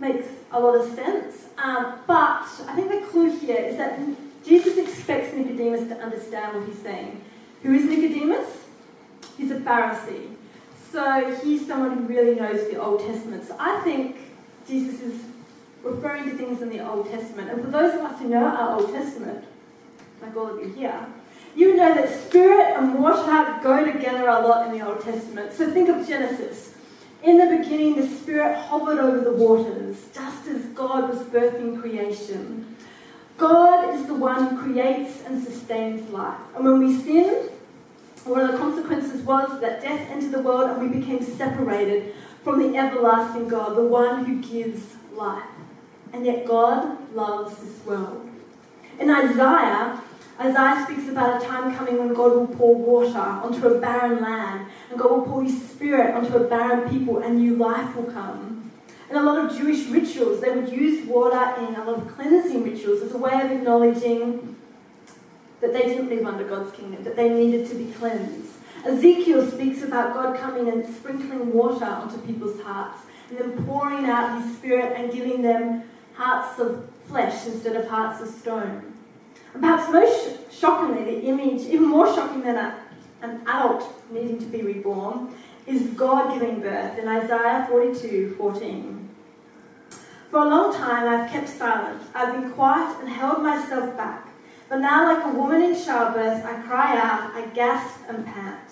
makes 0.00 0.26
a 0.52 0.58
lot 0.58 0.74
of 0.80 0.92
sense. 0.94 1.46
Um, 1.58 1.98
but 2.06 2.46
I 2.66 2.74
think 2.74 2.90
the 2.90 3.06
clue 3.08 3.38
here 3.38 3.58
is 3.58 3.76
that 3.76 4.00
Jesus 4.44 4.78
expects 4.78 5.34
Nicodemus 5.34 5.88
to 5.88 5.96
understand 6.00 6.56
what 6.56 6.66
he's 6.66 6.78
saying. 6.78 7.20
Who 7.62 7.74
is 7.74 7.84
Nicodemus? 7.84 8.64
He's 9.36 9.50
a 9.50 9.56
Pharisee. 9.56 10.34
So 10.90 11.38
he's 11.44 11.66
someone 11.66 11.98
who 11.98 12.04
really 12.04 12.34
knows 12.34 12.70
the 12.70 12.80
Old 12.82 13.00
Testament. 13.00 13.44
So 13.44 13.54
I 13.58 13.80
think 13.82 14.16
Jesus 14.66 15.02
is 15.02 15.20
referring 15.82 16.24
to 16.30 16.36
things 16.36 16.62
in 16.62 16.70
the 16.70 16.80
Old 16.80 17.10
Testament. 17.10 17.50
And 17.50 17.62
for 17.62 17.70
those 17.70 17.94
of 17.94 18.00
us 18.00 18.18
who 18.20 18.28
know 18.28 18.44
our 18.44 18.78
Old 18.78 18.90
Testament, 18.92 19.44
like 20.22 20.34
all 20.34 20.46
of 20.46 20.58
you 20.62 20.72
here, 20.72 21.06
you 21.54 21.76
know 21.76 21.94
that 21.94 22.08
spirit 22.26 22.76
and 22.76 23.02
water 23.02 23.60
go 23.62 23.84
together 23.84 24.28
a 24.28 24.40
lot 24.40 24.66
in 24.66 24.78
the 24.78 24.86
Old 24.86 25.02
Testament. 25.02 25.52
So 25.52 25.70
think 25.70 25.88
of 25.90 26.08
Genesis. 26.08 26.67
In 27.22 27.36
the 27.36 27.56
beginning, 27.56 27.96
the 27.96 28.06
Spirit 28.06 28.56
hovered 28.56 28.98
over 28.98 29.20
the 29.20 29.32
waters, 29.32 30.06
just 30.14 30.46
as 30.46 30.64
God 30.66 31.08
was 31.08 31.18
birthing 31.24 31.80
creation. 31.80 32.76
God 33.36 33.94
is 33.94 34.06
the 34.06 34.14
one 34.14 34.48
who 34.48 34.62
creates 34.62 35.24
and 35.24 35.42
sustains 35.42 36.08
life. 36.10 36.40
And 36.54 36.64
when 36.64 36.78
we 36.80 36.96
sinned, 36.96 37.50
one 38.24 38.40
of 38.40 38.52
the 38.52 38.58
consequences 38.58 39.22
was 39.22 39.60
that 39.60 39.80
death 39.80 40.10
entered 40.10 40.32
the 40.32 40.42
world 40.42 40.70
and 40.70 40.80
we 40.80 41.00
became 41.00 41.22
separated 41.22 42.14
from 42.44 42.60
the 42.60 42.76
everlasting 42.78 43.48
God, 43.48 43.76
the 43.76 43.84
one 43.84 44.24
who 44.24 44.40
gives 44.40 44.96
life. 45.12 45.44
And 46.12 46.24
yet 46.24 46.46
God 46.46 47.14
loves 47.14 47.56
this 47.58 47.84
world. 47.84 48.28
In 48.98 49.10
Isaiah, 49.10 50.00
Isaiah 50.40 50.86
speaks 50.86 51.08
about 51.08 51.42
a 51.42 51.46
time 51.46 51.74
coming 51.74 51.98
when 51.98 52.14
God 52.14 52.32
will 52.32 52.46
pour 52.46 52.74
water 52.76 53.18
onto 53.18 53.66
a 53.66 53.80
barren 53.80 54.22
land, 54.22 54.68
and 54.88 54.98
God 54.98 55.10
will 55.10 55.22
pour 55.22 55.42
His 55.42 55.68
Spirit 55.68 56.14
onto 56.14 56.36
a 56.36 56.44
barren 56.44 56.88
people, 56.88 57.18
and 57.18 57.38
new 57.38 57.56
life 57.56 57.96
will 57.96 58.04
come. 58.04 58.70
And 59.08 59.18
a 59.18 59.22
lot 59.22 59.44
of 59.44 59.56
Jewish 59.56 59.86
rituals, 59.86 60.40
they 60.40 60.50
would 60.50 60.70
use 60.70 61.04
water 61.06 61.54
in 61.58 61.74
a 61.74 61.84
lot 61.84 61.98
of 61.98 62.08
cleansing 62.14 62.62
rituals 62.62 63.02
as 63.02 63.12
a 63.12 63.18
way 63.18 63.32
of 63.40 63.50
acknowledging 63.50 64.56
that 65.60 65.72
they 65.72 65.82
didn't 65.82 66.08
live 66.08 66.24
under 66.24 66.44
God's 66.44 66.70
kingdom, 66.76 67.02
that 67.02 67.16
they 67.16 67.28
needed 67.28 67.68
to 67.70 67.74
be 67.74 67.90
cleansed. 67.92 68.52
Ezekiel 68.84 69.50
speaks 69.50 69.82
about 69.82 70.14
God 70.14 70.38
coming 70.38 70.68
and 70.68 70.94
sprinkling 70.94 71.52
water 71.52 71.84
onto 71.84 72.18
people's 72.18 72.60
hearts, 72.62 72.98
and 73.28 73.38
then 73.38 73.66
pouring 73.66 74.04
out 74.04 74.40
His 74.40 74.56
Spirit 74.56 74.92
and 74.96 75.12
giving 75.12 75.42
them 75.42 75.82
hearts 76.14 76.60
of 76.60 76.88
flesh 77.08 77.46
instead 77.46 77.74
of 77.74 77.88
hearts 77.88 78.22
of 78.22 78.28
stone. 78.28 78.87
Perhaps 79.60 79.92
most 79.92 80.52
shockingly, 80.52 81.04
the 81.04 81.20
image, 81.26 81.62
even 81.62 81.86
more 81.86 82.06
shocking 82.06 82.42
than 82.42 82.56
a, 82.56 82.78
an 83.22 83.40
adult 83.46 83.92
needing 84.10 84.38
to 84.38 84.46
be 84.46 84.62
reborn, 84.62 85.34
is 85.66 85.88
God 85.88 86.32
giving 86.32 86.60
birth 86.60 86.98
in 86.98 87.08
Isaiah 87.08 87.66
42 87.68 88.34
14. 88.36 89.08
For 90.30 90.40
a 90.40 90.48
long 90.48 90.74
time 90.74 91.08
I've 91.08 91.30
kept 91.30 91.48
silent. 91.48 92.02
I've 92.14 92.32
been 92.32 92.50
quiet 92.50 93.00
and 93.00 93.08
held 93.08 93.42
myself 93.42 93.96
back. 93.96 94.28
But 94.68 94.80
now, 94.80 95.04
like 95.04 95.24
a 95.24 95.36
woman 95.36 95.62
in 95.62 95.74
childbirth, 95.74 96.44
I 96.44 96.60
cry 96.62 96.98
out, 96.98 97.34
I 97.34 97.46
gasp 97.54 98.00
and 98.08 98.26
pant. 98.26 98.68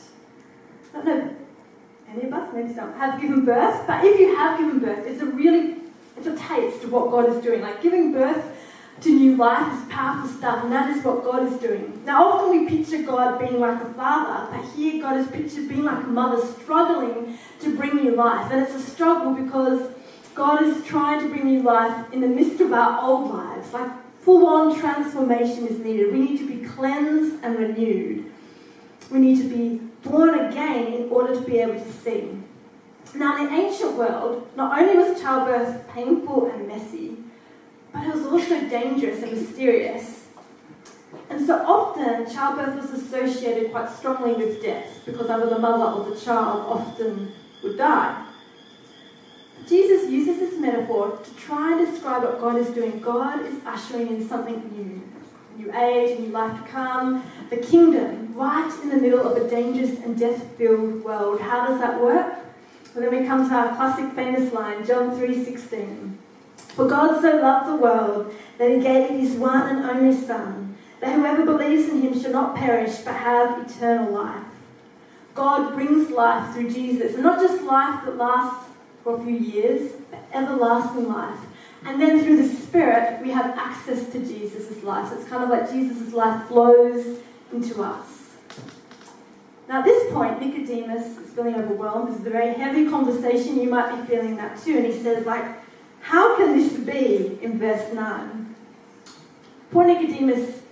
I 0.95 1.03
don't 1.03 1.07
know 1.07 1.37
any 2.09 2.27
of 2.27 2.33
us, 2.33 2.53
maybe 2.55 2.73
some, 2.73 2.93
have 2.95 3.21
given 3.21 3.45
birth, 3.45 3.87
but 3.87 4.05
if 4.05 4.19
you 4.19 4.37
have 4.37 4.59
given 4.59 4.79
birth, 4.79 5.07
it's 5.07 5.23
a 5.23 5.27
really, 5.27 5.77
it's 6.17 6.27
a 6.27 6.37
taste 6.37 6.85
of 6.85 6.93
what 6.93 7.11
God 7.11 7.29
is 7.31 7.43
doing. 7.43 7.63
Like 7.63 7.83
giving 7.83 8.13
birth 8.13 8.45
to 9.01 9.11
new 9.11 9.37
life 9.37 9.73
is 9.73 9.89
powerful 9.93 10.29
stuff, 10.29 10.65
and 10.65 10.73
that 10.73 10.97
is 10.97 11.05
what 11.05 11.23
God 11.23 11.53
is 11.53 11.59
doing. 11.59 12.03
Now, 12.05 12.29
often 12.29 12.51
we 12.51 12.69
picture 12.69 13.03
God 13.03 13.39
being 13.39 13.61
like 13.61 13.81
a 13.83 13.93
father, 13.95 14.51
but 14.51 14.65
here 14.75 15.03
God 15.03 15.19
is 15.19 15.27
pictured 15.29 15.69
being 15.69 15.85
like 15.85 16.03
a 16.03 16.09
mother, 16.09 16.45
struggling 16.47 17.39
to 17.61 17.77
bring 17.77 17.97
new 17.97 18.15
life. 18.15 18.51
And 18.51 18.63
it's 18.63 18.75
a 18.75 18.81
struggle 18.81 19.35
because 19.35 19.93
God 20.35 20.63
is 20.63 20.85
trying 20.85 21.21
to 21.21 21.29
bring 21.29 21.45
new 21.45 21.63
life 21.63 22.13
in 22.13 22.21
the 22.21 22.29
midst 22.29 22.61
of 22.61 22.73
our 22.73 23.03
old 23.03 23.31
lives. 23.33 23.73
Like 23.73 23.91
full 24.23 24.47
on 24.47 24.79
transformation 24.79 25.67
is 25.67 25.79
needed. 25.79 26.13
We 26.13 26.19
need 26.19 26.39
to 26.39 26.47
be 26.47 26.67
cleansed 26.67 27.45
and 27.45 27.59
renewed. 27.59 28.25
We 29.11 29.19
need 29.19 29.43
to 29.43 29.49
be 29.49 29.81
born 30.03 30.39
again 30.39 30.93
in 30.93 31.09
order 31.11 31.35
to 31.35 31.41
be 31.43 31.59
able 31.59 31.81
to 31.81 31.93
see. 31.93 32.31
Now, 33.15 33.39
in 33.39 33.47
the 33.47 33.53
ancient 33.53 33.93
world, 33.93 34.49
not 34.57 34.79
only 34.79 34.97
was 34.97 35.21
childbirth 35.21 35.89
painful 35.89 36.51
and 36.51 36.67
messy, 36.67 37.16
but 37.97 38.07
it 38.07 38.15
was 38.15 38.27
also 38.27 38.69
dangerous 38.69 39.23
and 39.23 39.33
mysterious. 39.33 40.27
And 41.31 41.45
so 41.47 41.65
often, 41.65 42.31
childbirth 42.31 42.77
was 42.77 42.91
associated 42.91 43.71
quite 43.71 43.91
strongly 43.91 44.35
with 44.35 44.63
death 44.63 45.01
because 45.07 45.31
either 45.31 45.49
the 45.49 45.59
mother 45.59 45.85
or 45.85 46.15
the 46.15 46.21
child 46.21 46.67
often 46.67 47.33
would 47.63 47.79
die. 47.79 48.27
Jesus 49.67 50.11
uses 50.11 50.39
this 50.39 50.61
metaphor 50.61 51.19
to 51.25 51.35
try 51.37 51.79
and 51.79 51.87
describe 51.87 52.23
what 52.23 52.39
God 52.39 52.57
is 52.57 52.69
doing. 52.69 53.01
God 53.01 53.45
is 53.47 53.55
ushering 53.65 54.09
in 54.09 54.29
something 54.29 54.71
new 54.77 55.03
new 55.57 55.73
age, 55.73 56.19
a 56.19 56.21
new 56.21 56.29
life 56.29 56.63
to 56.63 56.69
come, 56.69 57.25
the 57.49 57.57
kingdom, 57.57 58.35
right 58.35 58.71
in 58.83 58.91
the 58.91 58.97
middle 58.97 59.27
of 59.27 59.43
a 59.43 59.49
dangerous 59.49 59.99
and 60.01 60.19
death 60.19 60.47
filled 60.59 61.03
world. 61.03 61.41
How 61.41 61.67
does 61.67 61.81
that 61.81 61.99
work? 61.99 62.41
Well, 62.95 63.11
then 63.11 63.23
we 63.23 63.27
come 63.27 63.49
to 63.49 63.55
our 63.55 63.75
classic 63.75 64.13
famous 64.13 64.53
line, 64.53 64.85
John 64.85 65.17
3:16. 65.17 66.19
For 66.77 66.87
God 66.87 67.23
so 67.23 67.37
loved 67.37 67.71
the 67.71 67.77
world 67.77 68.35
that 68.59 68.71
he 68.71 68.81
gave 68.81 69.09
his 69.09 69.33
one 69.33 69.67
and 69.67 69.87
only 69.87 70.15
Son, 70.15 70.77
that 71.01 71.15
whoever 71.15 71.47
believes 71.47 71.89
in 71.89 72.03
him 72.03 72.21
shall 72.21 72.33
not 72.33 72.55
perish 72.55 72.99
but 72.99 73.15
have 73.15 73.67
eternal 73.67 74.13
life. 74.13 74.45
God 75.35 75.75
brings 75.75 76.11
life 76.11 76.53
through 76.53 76.71
Jesus, 76.71 77.15
and 77.15 77.23
not 77.23 77.41
just 77.41 77.63
life 77.63 78.05
that 78.05 78.19
lasts 78.19 78.69
for 79.03 79.19
a 79.19 79.25
few 79.25 79.37
years, 79.37 79.93
but 80.11 80.23
everlasting 80.35 81.09
life. 81.09 81.39
And 81.87 81.99
then 81.99 82.23
through 82.23 82.47
the 82.47 82.49
Spirit, 82.55 83.23
we 83.23 83.31
have 83.31 83.57
access 83.57 84.13
to 84.13 84.19
Jesus' 84.19 84.83
life. 84.83 85.09
So 85.09 85.19
it's 85.19 85.29
kind 85.29 85.45
of 85.45 85.49
like 85.49 85.71
Jesus' 85.71 86.13
life 86.13 86.47
flows 86.47 87.21
into 87.53 87.83
us. 87.83 88.35
Now, 89.67 89.79
at 89.79 89.87
this 89.87 90.13
point, 90.13 90.41
Nicodemus 90.41 91.17
is 91.17 91.33
feeling 91.33 91.55
overwhelmed. 91.55 92.11
This 92.11 92.21
is 92.21 92.27
a 92.27 92.31
very 92.31 92.53
heavy 92.53 92.91
conversation. 92.91 93.61
You 93.61 93.71
might 93.71 93.97
be 93.97 94.07
feeling 94.07 94.37
that 94.37 94.63
too. 94.63 94.77
And 94.77 94.87
he 94.87 94.93
says, 94.93 95.25
like, 95.25 95.66
how 96.07 96.37
can 96.37 96.57
this 96.57 96.73
be 96.73 97.37
in 97.43 97.59
verse 97.59 97.93
9? 97.93 98.55
Poor 99.73 99.85
Nicodemus 99.85 100.63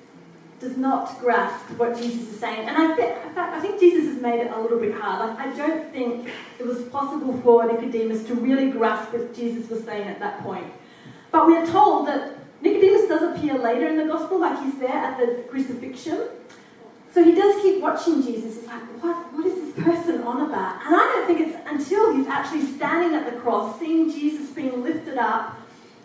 does 0.60 0.76
not 0.76 1.18
grasp 1.18 1.70
what 1.76 1.96
Jesus 1.96 2.28
is 2.28 2.38
saying. 2.38 2.68
And 2.68 2.76
I, 2.76 2.94
fact, 2.94 3.56
I 3.56 3.60
think 3.60 3.80
Jesus 3.80 4.14
has 4.14 4.22
made 4.22 4.38
it 4.38 4.52
a 4.52 4.60
little 4.60 4.78
bit 4.78 4.94
hard. 4.94 5.28
Like, 5.28 5.48
I 5.48 5.56
don't 5.56 5.90
think 5.90 6.28
it 6.60 6.64
was 6.64 6.84
possible 6.84 7.36
for 7.42 7.66
Nicodemus 7.66 8.24
to 8.28 8.34
really 8.36 8.70
grasp 8.70 9.12
what 9.12 9.34
Jesus 9.34 9.68
was 9.68 9.82
saying 9.82 10.06
at 10.06 10.20
that 10.20 10.40
point. 10.44 10.72
But 11.32 11.48
we 11.48 11.56
are 11.56 11.66
told 11.66 12.06
that 12.06 12.38
Nicodemus 12.62 13.08
does 13.08 13.36
appear 13.36 13.58
later 13.58 13.88
in 13.88 13.96
the 13.96 14.04
gospel, 14.04 14.38
like 14.38 14.62
he's 14.62 14.78
there 14.78 14.88
at 14.88 15.18
the 15.18 15.42
crucifixion. 15.50 16.28
So 17.14 17.22
he 17.22 17.32
does 17.32 17.62
keep 17.62 17.80
watching 17.80 18.24
Jesus. 18.24 18.56
He's 18.56 18.66
like, 18.66 18.82
what, 19.00 19.32
what 19.34 19.46
is 19.46 19.54
this 19.54 19.84
person 19.84 20.22
on 20.22 20.50
about? 20.50 20.84
And 20.84 20.96
I 20.96 20.98
don't 20.98 21.26
think 21.28 21.48
it's 21.48 21.56
until 21.64 22.12
he's 22.12 22.26
actually 22.26 22.66
standing 22.66 23.14
at 23.14 23.32
the 23.32 23.38
cross, 23.38 23.78
seeing 23.78 24.10
Jesus 24.10 24.50
being 24.50 24.82
lifted 24.82 25.16
up, 25.16 25.56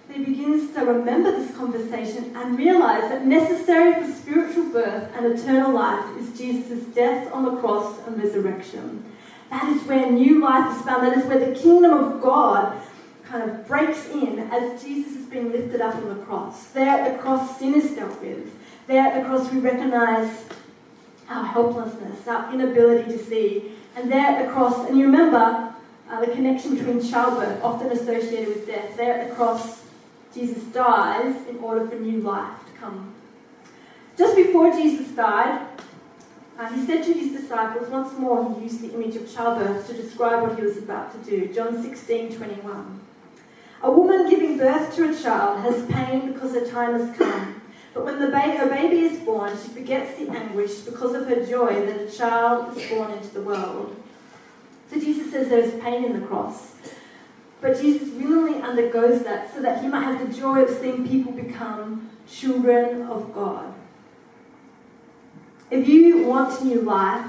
that 0.07 0.17
he 0.17 0.23
begins 0.23 0.71
to 0.75 0.81
remember 0.81 1.31
this 1.31 1.55
conversation 1.57 2.35
and 2.35 2.55
realize 2.55 3.09
that 3.09 3.25
necessary 3.25 3.95
for 3.95 4.13
spiritual 4.13 4.65
birth 4.69 5.11
and 5.15 5.25
eternal 5.25 5.71
life 5.71 6.05
is 6.19 6.37
Jesus' 6.37 6.83
death 6.93 7.33
on 7.33 7.43
the 7.43 7.59
cross 7.59 7.97
and 8.05 8.21
resurrection. 8.21 9.03
That 9.49 9.67
is 9.75 9.81
where 9.87 10.11
new 10.11 10.41
life 10.41 10.77
is 10.77 10.83
found. 10.83 11.07
That 11.07 11.17
is 11.17 11.25
where 11.25 11.39
the 11.39 11.59
kingdom 11.59 11.91
of 11.91 12.21
God 12.21 12.79
kind 13.23 13.49
of 13.49 13.67
breaks 13.67 14.07
in 14.09 14.37
as 14.51 14.83
Jesus 14.83 15.15
is 15.15 15.25
being 15.25 15.51
lifted 15.51 15.81
up 15.81 15.95
on 15.95 16.09
the 16.09 16.23
cross. 16.25 16.67
There 16.67 16.87
at 16.87 17.11
the 17.11 17.17
cross, 17.17 17.57
sin 17.57 17.73
is 17.73 17.95
dealt 17.95 18.21
with. 18.21 18.53
There 18.85 19.01
at 19.01 19.19
the 19.19 19.27
cross, 19.27 19.51
we 19.51 19.59
recognize 19.59 20.45
our 21.29 21.45
helplessness, 21.45 22.27
our 22.27 22.53
inability 22.53 23.11
to 23.11 23.17
see. 23.17 23.71
And 23.95 24.11
there 24.11 24.25
at 24.25 24.45
the 24.45 24.51
cross, 24.51 24.87
and 24.87 24.97
you 24.97 25.05
remember 25.05 25.73
uh, 26.09 26.25
the 26.25 26.31
connection 26.31 26.75
between 26.75 27.01
childbirth, 27.01 27.63
often 27.63 27.91
associated 27.91 28.47
with 28.47 28.65
death. 28.65 28.97
There 28.97 29.19
at 29.19 29.29
the 29.29 29.35
cross, 29.35 29.83
Jesus 30.33 30.63
dies 30.65 31.35
in 31.47 31.57
order 31.57 31.87
for 31.87 31.95
new 31.95 32.21
life 32.21 32.57
to 32.65 32.79
come. 32.79 33.13
Just 34.17 34.35
before 34.35 34.71
Jesus 34.71 35.07
died, 35.09 35.67
uh, 36.57 36.73
he 36.73 36.85
said 36.85 37.03
to 37.05 37.13
his 37.13 37.39
disciples, 37.39 37.89
once 37.89 38.17
more, 38.17 38.53
he 38.55 38.63
used 38.63 38.81
the 38.81 38.93
image 38.93 39.15
of 39.15 39.33
childbirth 39.33 39.87
to 39.87 39.93
describe 39.93 40.41
what 40.43 40.57
he 40.57 40.65
was 40.65 40.77
about 40.77 41.11
to 41.13 41.29
do. 41.29 41.53
John 41.53 41.81
16 41.81 42.35
21. 42.35 42.99
A 43.81 43.91
woman 43.91 44.29
giving 44.29 44.57
birth 44.57 44.93
to 44.95 45.09
a 45.09 45.15
child 45.15 45.61
has 45.61 45.85
pain 45.89 46.33
because 46.33 46.53
her 46.53 46.67
time 46.69 46.99
has 46.99 47.17
come. 47.17 47.58
But 47.93 48.05
when 48.05 48.19
the 48.19 48.27
ba- 48.27 48.57
her 48.57 48.69
baby 48.69 49.01
is 49.01 49.19
born, 49.19 49.51
she 49.61 49.69
forgets 49.69 50.17
the 50.17 50.29
anguish 50.29 50.75
because 50.79 51.15
of 51.15 51.27
her 51.27 51.45
joy 51.45 51.85
that 51.85 52.01
a 52.01 52.11
child 52.11 52.77
is 52.77 52.89
born 52.89 53.11
into 53.11 53.29
the 53.29 53.41
world. 53.41 53.95
So 54.91 54.99
Jesus 54.99 55.31
says 55.31 55.49
there 55.49 55.59
is 55.59 55.81
pain 55.81 56.03
in 56.05 56.19
the 56.19 56.25
cross. 56.25 56.73
But 57.61 57.79
Jesus 57.79 58.09
willingly 58.09 58.61
undergoes 58.61 59.23
that 59.23 59.53
so 59.53 59.61
that 59.61 59.81
he 59.81 59.87
might 59.87 60.03
have 60.03 60.27
the 60.27 60.39
joy 60.39 60.63
of 60.63 60.69
seeing 60.77 61.07
people 61.07 61.31
become 61.31 62.09
children 62.27 63.03
of 63.03 63.33
God. 63.33 63.73
If 65.69 65.87
you 65.87 66.25
want 66.25 66.63
new 66.63 66.81
life, 66.81 67.25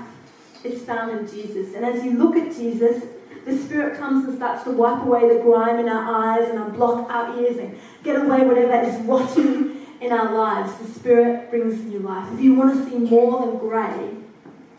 it's 0.62 0.82
found 0.82 1.18
in 1.18 1.28
Jesus. 1.28 1.74
And 1.74 1.84
as 1.84 2.04
you 2.04 2.12
look 2.12 2.36
at 2.36 2.54
Jesus, 2.54 3.04
the 3.44 3.56
Spirit 3.56 3.98
comes 3.98 4.26
and 4.26 4.36
starts 4.36 4.64
to 4.64 4.70
wipe 4.70 5.02
away 5.02 5.34
the 5.34 5.42
grime 5.42 5.78
in 5.78 5.88
our 5.88 6.14
eyes 6.14 6.48
and 6.48 6.58
unblock 6.58 7.10
our 7.10 7.38
ears 7.40 7.56
and 7.56 7.78
get 8.02 8.16
away 8.16 8.42
whatever 8.42 8.74
is 8.86 9.00
rotting 9.06 9.79
in 10.00 10.12
our 10.12 10.34
lives. 10.34 10.76
The 10.78 10.86
Spirit 10.86 11.50
brings 11.50 11.80
new 11.84 12.00
life. 12.00 12.32
If 12.32 12.40
you 12.40 12.54
want 12.54 12.74
to 12.74 12.90
see 12.90 12.98
more 12.98 13.46
than 13.46 13.58
grey, 13.58 14.10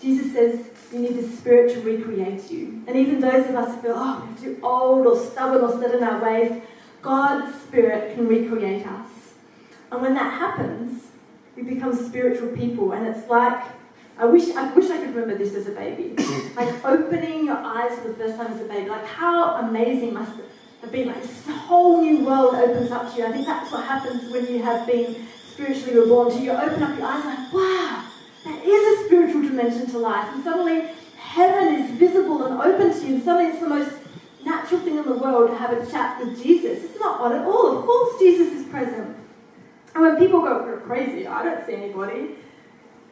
Jesus 0.02 0.34
says 0.34 0.66
you 0.92 1.00
need 1.00 1.16
the 1.16 1.28
Spirit 1.38 1.74
to 1.74 1.82
recreate 1.82 2.50
you. 2.50 2.84
And 2.88 2.96
even 2.96 3.22
those 3.22 3.48
of 3.48 3.56
us 3.56 3.76
who 3.76 3.82
feel, 3.82 3.94
oh, 3.96 4.28
we're 4.28 4.44
too 4.44 4.60
old 4.64 5.06
or 5.06 5.18
stubborn 5.18 5.62
or 5.62 5.80
set 5.80 5.94
in 5.94 6.04
our 6.04 6.22
ways, 6.24 6.62
God's 7.02 7.56
Spirit 7.62 8.16
can 8.16 8.28
recreate 8.28 8.86
us. 8.86 9.08
And 9.92 10.02
when 10.02 10.14
that 10.16 10.34
happens, 10.34 11.08
we 11.56 11.64
become 11.64 11.96
spiritual 11.96 12.56
people. 12.56 12.94
And 12.94 13.08
it's 13.08 13.30
like 13.30 13.64
I 14.18 14.26
wish 14.26 14.56
I 14.56 14.72
wish 14.74 14.90
I 14.90 14.98
could 14.98 15.16
remember 15.16 15.36
this 15.36 15.56
as 15.56 15.68
a 15.68 15.72
baby. 15.72 16.16
like 16.56 16.86
opening 16.86 17.46
your 17.46 17.58
eyes 17.58 17.98
for 18.00 18.10
the 18.10 18.14
first 18.14 18.38
time 18.38 18.54
as 18.54 18.62
a 18.62 18.66
baby. 18.66 18.90
Like 18.90 19.06
how 19.06 19.56
amazing 19.56 20.14
must 20.14 20.38
it 20.40 20.46
have 20.82 20.91
been? 20.91 21.08
Like 21.08 21.22
this 21.22 21.48
whole 21.48 22.02
new 22.02 22.26
world 22.26 22.56
opens 22.56 22.91
up 22.91 23.12
to 23.12 23.17
you. 23.17 23.26
I 23.26 23.32
think 23.32 23.46
that's 23.46 23.72
what 23.72 23.86
happens 23.86 24.32
when 24.32 24.48
you 24.48 24.62
have 24.62 24.88
been 24.88 25.28
spiritually 25.52 26.00
reborn 26.00 26.32
to 26.32 26.39
you. 26.39 26.52
Open 26.52 26.84
up 26.84 26.98
your 26.98 27.08
eyes 27.08 27.26
like, 27.26 27.54
wow, 27.54 28.08
that 28.46 28.65
is 28.65 29.00
a 29.02 29.06
spiritual 29.06 29.41
dimension 29.44 29.88
to 29.91 29.98
life. 29.98 30.28
And 30.34 30.44
suddenly 30.44 30.89
heaven 31.17 31.76
is 31.76 31.91
visible 31.91 32.44
and 32.44 32.62
open 32.62 32.91
to 32.91 33.08
you. 33.08 33.15
And 33.15 33.24
suddenly 33.24 33.52
it's 33.52 33.60
the 33.60 33.70
most 33.70 33.96
natural 34.44 34.82
thing 34.82 34.98
in 34.98 35.06
the 35.06 35.15
world 35.15 35.50
to 35.52 35.56
have 35.56 35.72
a 35.72 35.89
chat 35.89 36.20
with 36.20 36.41
Jesus. 36.41 36.84
It's 36.84 37.00
not 37.00 37.22
odd 37.22 37.34
at 37.34 37.46
all. 37.46 37.78
Of 37.78 37.86
course 37.86 38.20
Jesus 38.20 38.54
is 38.54 38.65
present. 38.67 39.15
And 39.94 40.04
when 40.04 40.17
people 40.17 40.41
go 40.41 40.65
you're 40.65 40.78
crazy, 40.78 41.28
I 41.28 41.44
don't 41.44 41.65
see 41.65 41.74
anybody. 41.74 42.36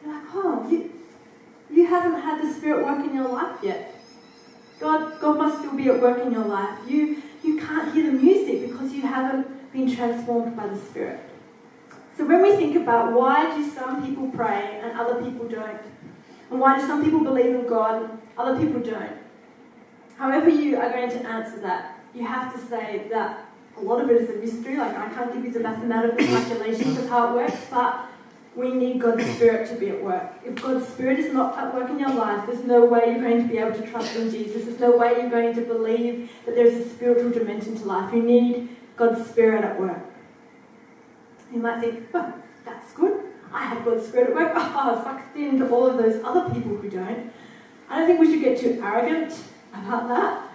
You're 0.02 0.14
like, 0.14 0.24
oh, 0.34 0.66
you, 0.70 0.92
you 1.70 1.86
haven't 1.86 2.20
had 2.20 2.42
the 2.42 2.52
Spirit 2.52 2.84
work 2.84 3.04
in 3.04 3.14
your 3.14 3.28
life 3.28 3.58
yet. 3.62 3.94
God, 4.80 5.20
God 5.20 5.36
must 5.36 5.58
still 5.58 5.76
be 5.76 5.88
at 5.88 6.00
work 6.00 6.24
in 6.24 6.32
your 6.32 6.44
life. 6.44 6.78
You, 6.88 7.22
you 7.42 7.58
can't 7.58 7.92
hear 7.94 8.06
the 8.06 8.12
music 8.12 8.68
because 8.68 8.92
you 8.92 9.02
haven't 9.02 9.72
been 9.72 9.94
transformed 9.94 10.56
by 10.56 10.66
the 10.66 10.76
Spirit. 10.76 11.20
So 12.16 12.26
when 12.26 12.42
we 12.42 12.56
think 12.56 12.76
about 12.76 13.12
why 13.12 13.56
do 13.56 13.68
some 13.70 14.06
people 14.06 14.28
pray 14.30 14.80
and 14.82 14.98
other 14.98 15.22
people 15.22 15.48
don't, 15.48 15.80
and 16.50 16.60
why 16.60 16.78
do 16.78 16.86
some 16.86 17.02
people 17.04 17.20
believe 17.20 17.54
in 17.54 17.66
God, 17.66 18.18
other 18.36 18.58
people 18.58 18.80
don't, 18.80 19.16
however 20.16 20.50
you 20.50 20.76
are 20.76 20.90
going 20.90 21.08
to 21.10 21.26
answer 21.26 21.60
that, 21.60 21.98
you 22.14 22.26
have 22.26 22.52
to 22.52 22.60
say 22.66 23.06
that 23.10 23.46
a 23.76 23.80
lot 23.80 24.02
of 24.02 24.10
it 24.10 24.20
is 24.20 24.30
a 24.30 24.34
mystery. 24.34 24.76
Like 24.76 24.96
I 24.96 25.08
can't 25.08 25.32
give 25.32 25.44
you 25.44 25.50
the 25.52 25.60
mathematical 25.60 26.18
calculations 26.26 26.98
of 26.98 27.08
how 27.08 27.30
it 27.30 27.34
works, 27.36 27.66
but 27.70 28.09
we 28.56 28.72
need 28.72 29.00
God's 29.00 29.24
Spirit 29.36 29.68
to 29.68 29.76
be 29.76 29.90
at 29.90 30.02
work. 30.02 30.32
If 30.44 30.60
God's 30.60 30.86
Spirit 30.88 31.18
is 31.20 31.32
not 31.32 31.56
at 31.56 31.72
work 31.74 31.88
in 31.88 31.98
your 31.98 32.12
life, 32.12 32.46
there's 32.46 32.64
no 32.64 32.84
way 32.84 33.04
you're 33.06 33.22
going 33.22 33.42
to 33.42 33.48
be 33.48 33.58
able 33.58 33.80
to 33.80 33.86
trust 33.86 34.16
in 34.16 34.30
Jesus. 34.30 34.64
There's 34.64 34.80
no 34.80 34.96
way 34.96 35.12
you're 35.12 35.30
going 35.30 35.54
to 35.54 35.60
believe 35.60 36.30
that 36.46 36.54
there's 36.56 36.74
a 36.74 36.88
spiritual 36.88 37.30
dimension 37.30 37.76
to 37.76 37.84
life. 37.84 38.12
You 38.12 38.22
need 38.22 38.76
God's 38.96 39.28
Spirit 39.28 39.64
at 39.64 39.80
work. 39.80 40.04
You 41.52 41.60
might 41.60 41.80
think, 41.80 42.08
oh, 42.12 42.34
that's 42.64 42.92
good. 42.92 43.24
I 43.52 43.66
have 43.66 43.84
God's 43.84 44.06
Spirit 44.06 44.30
at 44.30 44.34
work. 44.34 44.52
Ah, 44.56 44.96
oh, 44.98 45.04
sucked 45.04 45.36
into 45.36 45.68
all 45.68 45.86
of 45.86 45.96
those 45.96 46.22
other 46.24 46.52
people 46.52 46.76
who 46.76 46.88
don't. 46.88 47.32
I 47.88 47.98
don't 47.98 48.06
think 48.06 48.20
we 48.20 48.30
should 48.30 48.42
get 48.42 48.58
too 48.58 48.80
arrogant 48.82 49.32
about 49.72 50.08
that. 50.08 50.48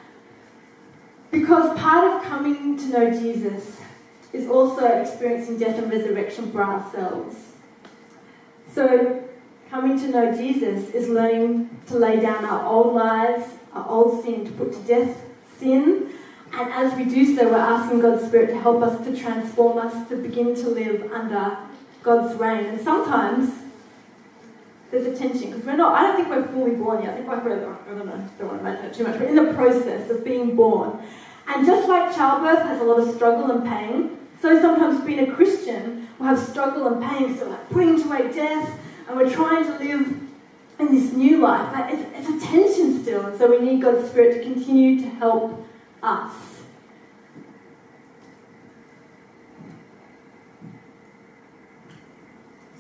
Because 1.32 1.78
part 1.78 2.14
of 2.14 2.24
coming 2.24 2.78
to 2.78 2.86
know 2.88 3.10
Jesus 3.10 3.82
is 4.32 4.48
also 4.48 4.86
experiencing 4.86 5.58
death 5.58 5.78
and 5.78 5.92
resurrection 5.92 6.52
for 6.52 6.64
ourselves. 6.64 7.55
So, 8.76 9.24
coming 9.70 9.98
to 10.00 10.10
know 10.10 10.36
Jesus 10.36 10.90
is 10.90 11.08
learning 11.08 11.70
to 11.88 11.98
lay 11.98 12.20
down 12.20 12.44
our 12.44 12.66
old 12.66 12.94
lives, 12.94 13.46
our 13.72 13.88
old 13.88 14.22
sin, 14.22 14.44
to 14.44 14.52
put 14.52 14.74
to 14.74 14.80
death 14.80 15.18
sin. 15.58 16.10
And 16.52 16.74
as 16.74 16.94
we 16.98 17.06
do 17.06 17.38
so, 17.38 17.48
we're 17.48 17.56
asking 17.56 18.02
God's 18.02 18.28
Spirit 18.28 18.48
to 18.50 18.60
help 18.60 18.84
us 18.84 19.02
to 19.06 19.16
transform 19.16 19.78
us, 19.78 20.10
to 20.10 20.18
begin 20.18 20.56
to 20.56 20.68
live 20.68 21.10
under 21.14 21.58
God's 22.04 22.38
reign. 22.38 22.66
And 22.66 22.82
sometimes 22.82 23.50
there's 24.92 25.06
a 25.08 25.16
tension 25.16 25.52
because 25.52 25.66
we're 25.66 25.78
not, 25.78 25.96
I 25.96 26.08
don't 26.08 26.18
think 26.18 26.28
we're 26.28 26.46
fully 26.46 26.76
born 26.76 27.02
yet. 27.02 27.14
I 27.14 27.16
think 27.16 27.28
we're, 27.30 27.38
I 27.38 27.90
don't 27.92 28.06
know, 28.06 28.30
don't 28.38 28.48
want 28.50 28.60
to 28.60 28.64
mention 28.66 28.86
it 28.88 28.94
too 28.94 29.06
much, 29.06 29.18
but 29.18 29.30
in 29.30 29.36
the 29.36 29.54
process 29.54 30.10
of 30.10 30.26
being 30.26 30.54
born. 30.54 31.02
And 31.48 31.66
just 31.66 31.88
like 31.88 32.14
childbirth 32.14 32.64
has 32.64 32.82
a 32.82 32.84
lot 32.84 33.00
of 33.00 33.16
struggle 33.16 33.52
and 33.52 33.66
pain, 33.66 34.18
so 34.42 34.60
sometimes 34.60 35.02
being 35.06 35.32
a 35.32 35.34
Christian 35.34 36.05
will 36.20 36.28
have 36.28 36.40
struggle 36.40 36.88
and 36.88 37.04
pain 37.04 37.38
so 37.38 37.50
like 37.50 37.70
putting 37.70 38.02
to 38.02 38.08
away 38.08 38.32
death 38.32 38.80
and 39.08 39.18
we're 39.18 39.32
trying 39.32 39.66
to 39.66 39.78
live 39.78 40.26
in 40.80 40.88
this 40.94 41.14
new 41.14 41.38
life. 41.38 41.74
But 41.74 41.94
it's, 41.94 42.04
it's 42.16 42.44
a 42.44 42.48
tension 42.48 43.02
still, 43.02 43.26
and 43.26 43.38
so 43.38 43.50
we 43.50 43.60
need 43.60 43.82
God's 43.82 44.10
Spirit 44.10 44.36
to 44.36 44.44
continue 44.44 45.00
to 45.02 45.08
help 45.08 45.66
us. 46.04 46.34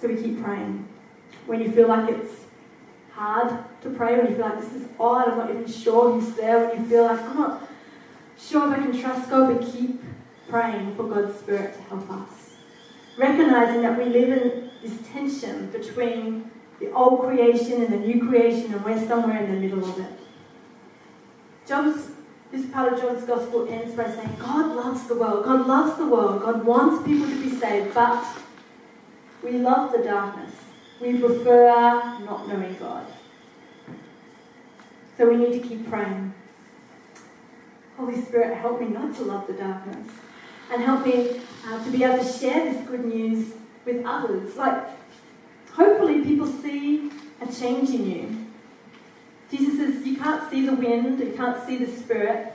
So 0.01 0.07
we 0.07 0.21
keep 0.21 0.43
praying. 0.43 0.87
When 1.45 1.61
you 1.61 1.71
feel 1.71 1.87
like 1.87 2.09
it's 2.09 2.45
hard 3.11 3.63
to 3.81 3.89
pray, 3.91 4.17
when 4.17 4.27
you 4.27 4.35
feel 4.35 4.45
like 4.45 4.59
this 4.59 4.73
is 4.73 4.87
odd, 4.99 5.29
I'm 5.29 5.37
not 5.37 5.49
even 5.51 5.67
sure 5.67 6.11
who's 6.11 6.35
there, 6.35 6.67
when 6.67 6.83
you 6.83 6.89
feel 6.89 7.03
like 7.03 7.21
I'm 7.21 7.37
not 7.37 7.69
sure 8.37 8.71
if 8.71 8.79
I 8.79 8.83
can 8.83 8.99
trust 8.99 9.29
God, 9.29 9.57
but 9.57 9.71
keep 9.71 10.01
praying 10.49 10.95
for 10.95 11.03
God's 11.03 11.39
Spirit 11.39 11.75
to 11.75 11.81
help 11.83 12.09
us. 12.11 12.34
Recognizing 13.17 13.81
that 13.81 13.97
we 13.97 14.05
live 14.05 14.29
in 14.29 14.69
this 14.81 15.07
tension 15.07 15.71
between 15.71 16.51
the 16.79 16.91
old 16.91 17.21
creation 17.21 17.81
and 17.81 17.93
the 17.93 17.97
new 17.97 18.27
creation, 18.27 18.73
and 18.73 18.83
we're 18.83 19.07
somewhere 19.07 19.41
in 19.41 19.53
the 19.53 19.59
middle 19.59 19.83
of 19.83 19.97
it. 19.99 20.19
John's, 21.65 22.11
this 22.51 22.65
part 22.71 22.91
of 22.91 22.99
John's 22.99 23.23
Gospel 23.23 23.67
ends 23.69 23.95
by 23.95 24.05
saying, 24.05 24.35
God 24.37 24.75
loves 24.75 25.07
the 25.07 25.15
world. 25.15 25.45
God 25.45 25.65
loves 25.65 25.97
the 25.97 26.05
world. 26.05 26.41
God 26.41 26.65
wants 26.65 27.05
people 27.07 27.27
to 27.27 27.41
be 27.41 27.49
saved, 27.49 27.93
but 27.93 28.25
we 29.41 29.51
love 29.51 29.93
the 29.93 29.99
darkness. 29.99 30.53
We 30.99 31.17
prefer 31.17 31.67
not 32.25 32.47
knowing 32.47 32.75
God. 32.75 33.05
So 35.17 35.29
we 35.29 35.37
need 35.37 35.61
to 35.61 35.65
keep 35.65 35.89
praying. 35.89 36.33
Holy 37.95 38.21
Spirit, 38.21 38.57
help 38.57 38.81
me 38.81 38.89
not 38.89 39.15
to 39.15 39.23
love 39.23 39.47
the 39.47 39.53
darkness 39.53 40.09
and 40.71 40.81
help 40.81 41.05
me 41.05 41.41
uh, 41.67 41.83
to 41.83 41.91
be 41.91 42.03
able 42.03 42.23
to 42.23 42.31
share 42.31 42.71
this 42.71 42.87
good 42.87 43.05
news 43.05 43.53
with 43.85 44.05
others. 44.05 44.55
Like, 44.55 44.83
hopefully, 45.71 46.21
people 46.21 46.47
see 46.47 47.11
a 47.41 47.51
change 47.51 47.89
in 47.89 48.09
you. 48.09 48.45
Jesus 49.51 49.77
says, 49.77 50.05
You 50.05 50.17
can't 50.17 50.49
see 50.49 50.65
the 50.65 50.75
wind, 50.75 51.19
you 51.19 51.33
can't 51.35 51.65
see 51.65 51.77
the 51.77 51.91
Spirit, 51.91 52.53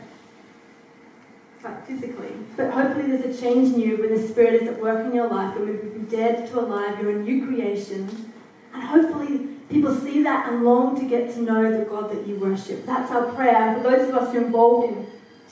like 1.62 1.86
physically, 1.86 2.32
but 2.56 2.70
hopefully, 2.70 3.06
there's 3.06 3.36
a 3.36 3.40
change 3.40 3.74
in 3.74 3.80
you 3.80 3.96
when 3.98 4.14
the 4.14 4.28
Spirit 4.28 4.62
is 4.62 4.68
at 4.68 4.80
work 4.80 5.06
in 5.06 5.14
your 5.14 5.28
life, 5.28 5.56
and 5.56 5.68
we've 5.68 5.80
been 5.80 6.06
dead 6.06 6.48
to 6.48 6.60
alive, 6.60 7.00
you're 7.00 7.10
a 7.10 7.22
new 7.22 7.46
creation, 7.46 8.32
and 8.72 8.82
hopefully, 8.82 9.48
people 9.68 9.94
see 9.94 10.22
that 10.22 10.50
and 10.50 10.64
long 10.64 10.98
to 10.98 11.06
get 11.06 11.32
to 11.34 11.42
know 11.42 11.78
the 11.78 11.84
God 11.84 12.10
that 12.10 12.26
you 12.26 12.36
worship. 12.36 12.84
That's 12.86 13.10
our 13.12 13.32
prayer. 13.32 13.54
And 13.54 13.82
for 13.82 13.90
those 13.90 14.08
of 14.08 14.16
us 14.16 14.32
who 14.32 14.38
are 14.38 14.44
involved 14.44 14.92
in 14.92 15.06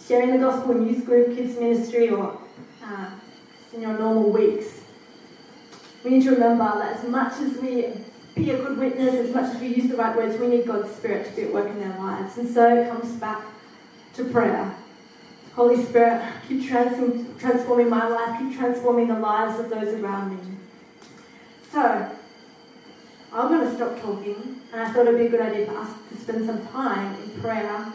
sharing 0.06 0.32
the 0.32 0.38
gospel 0.38 0.72
in 0.72 0.88
youth 0.88 1.04
group, 1.04 1.36
kids 1.36 1.58
ministry, 1.58 2.10
or 2.10 2.38
uh, 2.88 3.10
in 3.74 3.82
your 3.82 3.98
normal 3.98 4.30
weeks. 4.30 4.80
We 6.04 6.10
need 6.10 6.24
to 6.24 6.30
remember 6.30 6.64
that 6.64 6.96
as 6.96 7.08
much 7.08 7.34
as 7.40 7.58
we 7.58 7.86
be 8.34 8.50
a 8.50 8.56
good 8.56 8.78
witness, 8.78 9.14
as 9.14 9.34
much 9.34 9.54
as 9.54 9.60
we 9.60 9.68
use 9.68 9.90
the 9.90 9.96
right 9.96 10.16
words, 10.16 10.38
we 10.38 10.46
need 10.46 10.66
God's 10.66 10.94
Spirit 10.94 11.26
to 11.26 11.32
be 11.36 11.42
at 11.42 11.52
work 11.52 11.68
in 11.68 11.82
our 11.82 11.98
lives. 11.98 12.38
And 12.38 12.48
so 12.48 12.82
it 12.82 12.88
comes 12.88 13.12
back 13.16 13.42
to 14.14 14.24
prayer. 14.24 14.74
Holy 15.54 15.84
Spirit, 15.84 16.22
keep 16.46 16.68
trans- 16.68 17.26
transforming 17.40 17.90
my 17.90 18.06
life, 18.06 18.38
keep 18.38 18.56
transforming 18.56 19.08
the 19.08 19.18
lives 19.18 19.58
of 19.58 19.70
those 19.70 19.88
around 19.94 20.36
me. 20.36 20.56
So, 21.72 22.10
I'm 23.32 23.48
going 23.48 23.68
to 23.68 23.74
stop 23.74 24.00
talking, 24.00 24.60
and 24.72 24.80
I 24.80 24.92
thought 24.92 25.06
it'd 25.06 25.18
be 25.18 25.26
a 25.26 25.30
good 25.30 25.40
idea 25.40 25.66
for 25.66 25.78
us 25.78 25.90
to 26.10 26.16
spend 26.16 26.46
some 26.46 26.66
time 26.68 27.20
in 27.22 27.40
prayer 27.40 27.92